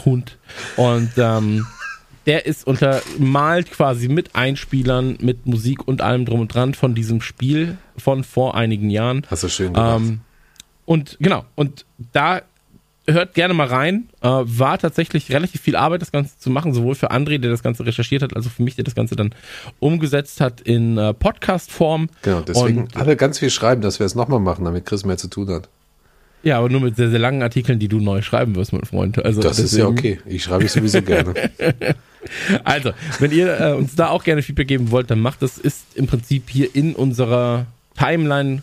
Hund. 0.06 0.38
Und 0.78 1.12
ähm, 1.18 1.66
der 2.26 2.46
ist 2.46 2.66
untermalt 2.66 3.70
quasi 3.72 4.08
mit 4.08 4.34
Einspielern, 4.34 5.18
mit 5.20 5.46
Musik 5.46 5.86
und 5.86 6.02
allem 6.02 6.26
drum 6.26 6.40
und 6.40 6.54
dran 6.54 6.74
von 6.74 6.96
diesem 6.96 7.20
Spiel 7.20 7.78
von 7.98 8.24
vor 8.24 8.56
einigen 8.56 8.90
Jahren. 8.90 9.24
Hast 9.30 9.44
du 9.44 9.50
schön 9.50 9.74
gemacht. 9.74 10.00
Ähm, 10.00 10.22
und 10.86 11.18
genau, 11.20 11.44
und 11.56 11.86
da 12.14 12.42
hört 13.08 13.34
gerne 13.34 13.54
mal 13.54 13.68
rein. 13.68 14.10
Äh, 14.22 14.28
war 14.30 14.78
tatsächlich 14.78 15.32
relativ 15.32 15.62
viel 15.62 15.76
Arbeit, 15.76 16.02
das 16.02 16.12
Ganze 16.12 16.38
zu 16.38 16.50
machen, 16.50 16.74
sowohl 16.74 16.96
für 16.96 17.12
André, 17.12 17.38
der 17.40 17.50
das 17.52 17.64
Ganze 17.64 17.86
recherchiert 17.86 18.22
hat, 18.22 18.36
als 18.36 18.48
auch 18.48 18.52
für 18.52 18.64
mich, 18.64 18.76
der 18.76 18.84
das 18.84 18.96
Ganze 18.96 19.16
dann 19.16 19.34
umgesetzt 19.80 20.40
hat 20.42 20.62
in 20.62 20.98
äh, 20.98 21.14
Podcast-Form. 21.14 22.10
genau, 22.22 22.42
deswegen 22.42 22.82
und- 22.84 22.96
alle 22.98 23.16
ganz 23.16 23.40
viel 23.40 23.50
schreiben, 23.50 23.82
dass 23.82 24.00
wir 24.00 24.06
es 24.06 24.16
nochmal 24.16 24.40
machen, 24.40 24.66
damit 24.66 24.86
Chris 24.86 25.04
mehr 25.06 25.18
zu 25.18 25.28
tun 25.28 25.50
hat. 25.50 25.68
Ja, 26.44 26.58
aber 26.58 26.70
nur 26.70 26.82
mit 26.82 26.96
sehr, 26.96 27.12
sehr 27.12 27.20
langen 27.20 27.44
Artikeln, 27.44 27.78
die 27.78 27.88
du 27.88 28.00
neu 28.00 28.24
schreiben 28.24 28.56
wirst, 28.56 28.74
mein 28.74 28.84
Freund. 28.86 29.24
Also 29.24 29.42
Das 29.42 29.60
ist 29.60 29.78
ja 29.78 29.86
deswegen- 29.90 30.16
okay. 30.16 30.20
Ich 30.26 30.44
schreibe 30.44 30.66
es 30.66 30.74
sowieso 30.74 31.02
gerne. 31.02 31.34
Also, 32.64 32.92
wenn 33.20 33.32
ihr 33.32 33.60
äh, 33.60 33.74
uns 33.74 33.96
da 33.96 34.10
auch 34.10 34.24
gerne 34.24 34.44
Feedback 34.44 34.68
geben 34.68 34.92
wollt, 34.92 35.10
dann 35.10 35.20
macht 35.20 35.42
das. 35.42 35.58
Ist 35.58 35.82
im 35.96 36.06
Prinzip 36.06 36.52
hier 36.52 36.76
in 36.76 36.94
unserer 36.96 37.66
Timeline 37.98 38.62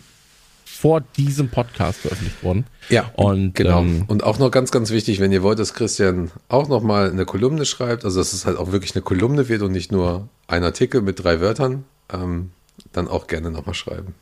vor 0.81 1.01
diesem 1.17 1.49
Podcast 1.49 2.01
veröffentlicht 2.01 2.43
worden. 2.45 2.65
Ja, 2.89 3.11
Und 3.15 3.55
genau. 3.55 3.81
ähm, 3.81 4.05
Und 4.07 4.23
auch 4.23 4.39
noch 4.39 4.51
ganz, 4.51 4.71
ganz 4.71 4.91
wichtig, 4.91 5.19
wenn 5.19 5.33
ihr 5.33 5.43
wollt, 5.43 5.59
dass 5.59 5.75
Christian 5.75 6.31
auch 6.49 6.69
nochmal 6.69 7.11
eine 7.11 7.25
Kolumne 7.25 7.65
schreibt, 7.65 8.05
also 8.05 8.21
dass 8.21 8.33
es 8.33 8.47
halt 8.47 8.57
auch 8.57 8.71
wirklich 8.71 8.95
eine 8.95 9.03
Kolumne 9.03 9.49
wird 9.49 9.63
und 9.63 9.73
nicht 9.73 9.91
nur 9.91 10.29
ein 10.47 10.63
Artikel 10.63 11.03
mit 11.03 11.23
drei 11.23 11.41
Wörtern, 11.41 11.85
ähm, 12.13 12.51
dann 12.93 13.09
auch 13.09 13.27
gerne 13.27 13.51
nochmal 13.51 13.75
schreiben. 13.75 14.15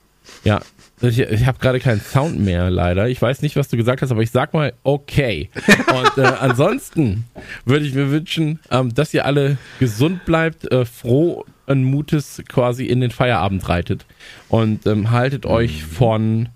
ja, 0.45 0.63
ich, 1.03 1.19
ich 1.21 1.47
habe 1.47 1.59
gerade 1.59 1.79
keinen 1.79 2.01
Sound 2.01 2.41
mehr, 2.41 2.71
leider. 2.71 3.07
Ich 3.09 3.21
weiß 3.21 3.43
nicht, 3.43 3.55
was 3.57 3.69
du 3.69 3.77
gesagt 3.77 4.01
hast, 4.01 4.11
aber 4.11 4.23
ich 4.23 4.31
sag 4.31 4.55
mal 4.55 4.73
okay. 4.83 5.51
Und 5.93 6.25
äh, 6.25 6.27
ansonsten 6.27 7.25
würde 7.67 7.85
ich 7.85 7.95
mir 7.95 8.11
wünschen, 8.11 8.61
ähm, 8.71 8.95
dass 8.95 9.13
ihr 9.13 9.27
alle 9.27 9.59
gesund 9.79 10.25
bleibt, 10.25 10.73
äh, 10.73 10.87
froh 10.87 11.45
Mutes 11.67 12.43
quasi 12.49 12.87
in 12.87 13.01
den 13.01 13.11
Feierabend 13.11 13.69
reitet 13.69 14.07
und 14.49 14.87
ähm, 14.87 15.11
haltet 15.11 15.47
euch 15.47 15.85
von 15.85 16.49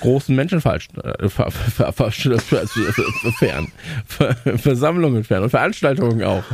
großen 0.00 0.34
Menschen 0.34 0.60
falsch, 0.60 0.88
äh, 1.02 1.28
ver, 1.28 1.50
ver, 1.50 1.92
ver, 1.92 2.10
fern, 2.10 3.72
ver, 4.06 4.34
Versammlungen 4.58 5.24
fern 5.24 5.42
und 5.42 5.50
Veranstaltungen 5.50 6.22
auch, 6.22 6.44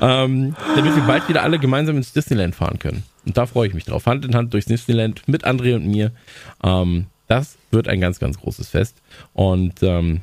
ähm, 0.00 0.56
damit 0.74 0.96
wir 0.96 1.02
bald 1.02 1.28
wieder 1.28 1.42
alle 1.42 1.58
gemeinsam 1.58 1.96
ins 1.96 2.12
Disneyland 2.12 2.54
fahren 2.54 2.78
können. 2.78 3.02
Und 3.24 3.36
da 3.36 3.46
freue 3.46 3.68
ich 3.68 3.74
mich 3.74 3.84
drauf. 3.84 4.06
Hand 4.06 4.24
in 4.24 4.34
Hand 4.34 4.54
durchs 4.54 4.66
Disneyland 4.66 5.26
mit 5.26 5.44
André 5.44 5.74
und 5.74 5.86
mir. 5.86 6.12
Ähm, 6.62 7.06
das 7.28 7.56
wird 7.70 7.88
ein 7.88 8.00
ganz, 8.00 8.18
ganz 8.20 8.38
großes 8.38 8.68
Fest. 8.68 8.96
Und 9.34 9.82
ähm, 9.82 10.20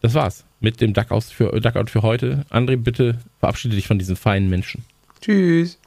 das 0.00 0.14
war's 0.14 0.44
mit 0.60 0.80
dem 0.80 0.94
Duckout 0.94 1.24
für, 1.24 1.60
Duckout 1.60 1.90
für 1.90 2.02
heute. 2.02 2.44
André, 2.50 2.76
bitte 2.76 3.18
verabschiede 3.40 3.76
dich 3.76 3.86
von 3.86 3.98
diesen 3.98 4.16
feinen 4.16 4.48
Menschen. 4.48 4.84
Tschüss. 5.20 5.78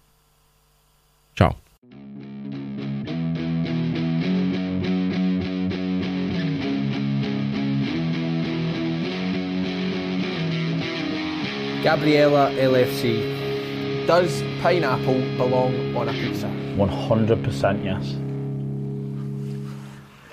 Gabriella 11.83 12.49
LFC. 12.51 14.07
Does 14.07 14.41
pineapple 14.61 15.19
belong 15.35 15.93
on 15.97 16.07
a 16.07 16.13
pizza? 16.13 16.47
100% 16.47 17.83
yes. 17.83 18.15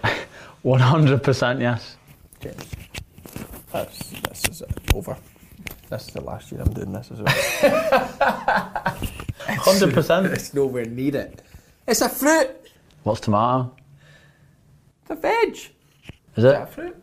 100% 0.65 1.61
yes. 1.61 1.97
That's, 3.73 4.11
this 4.11 4.45
is 4.49 4.63
over. 4.95 5.17
This 5.89 6.07
is 6.07 6.15
the 6.15 6.21
last 6.21 6.53
year 6.53 6.61
I'm 6.61 6.73
doing 6.73 6.93
this 6.93 7.11
as 7.11 7.21
well. 7.21 7.35
100%. 9.49 10.33
it's 10.33 10.55
nowhere 10.55 10.85
near 10.85 11.17
it. 11.17 11.43
It's 11.89 12.01
a 12.01 12.09
fruit. 12.09 12.49
What's 13.03 13.23
tomato? 13.23 13.75
It's 15.03 15.11
a 15.11 15.17
veg. 15.17 15.57
Is 16.37 16.45
it? 16.45 16.55
A 16.55 16.67
fruit. 16.67 16.97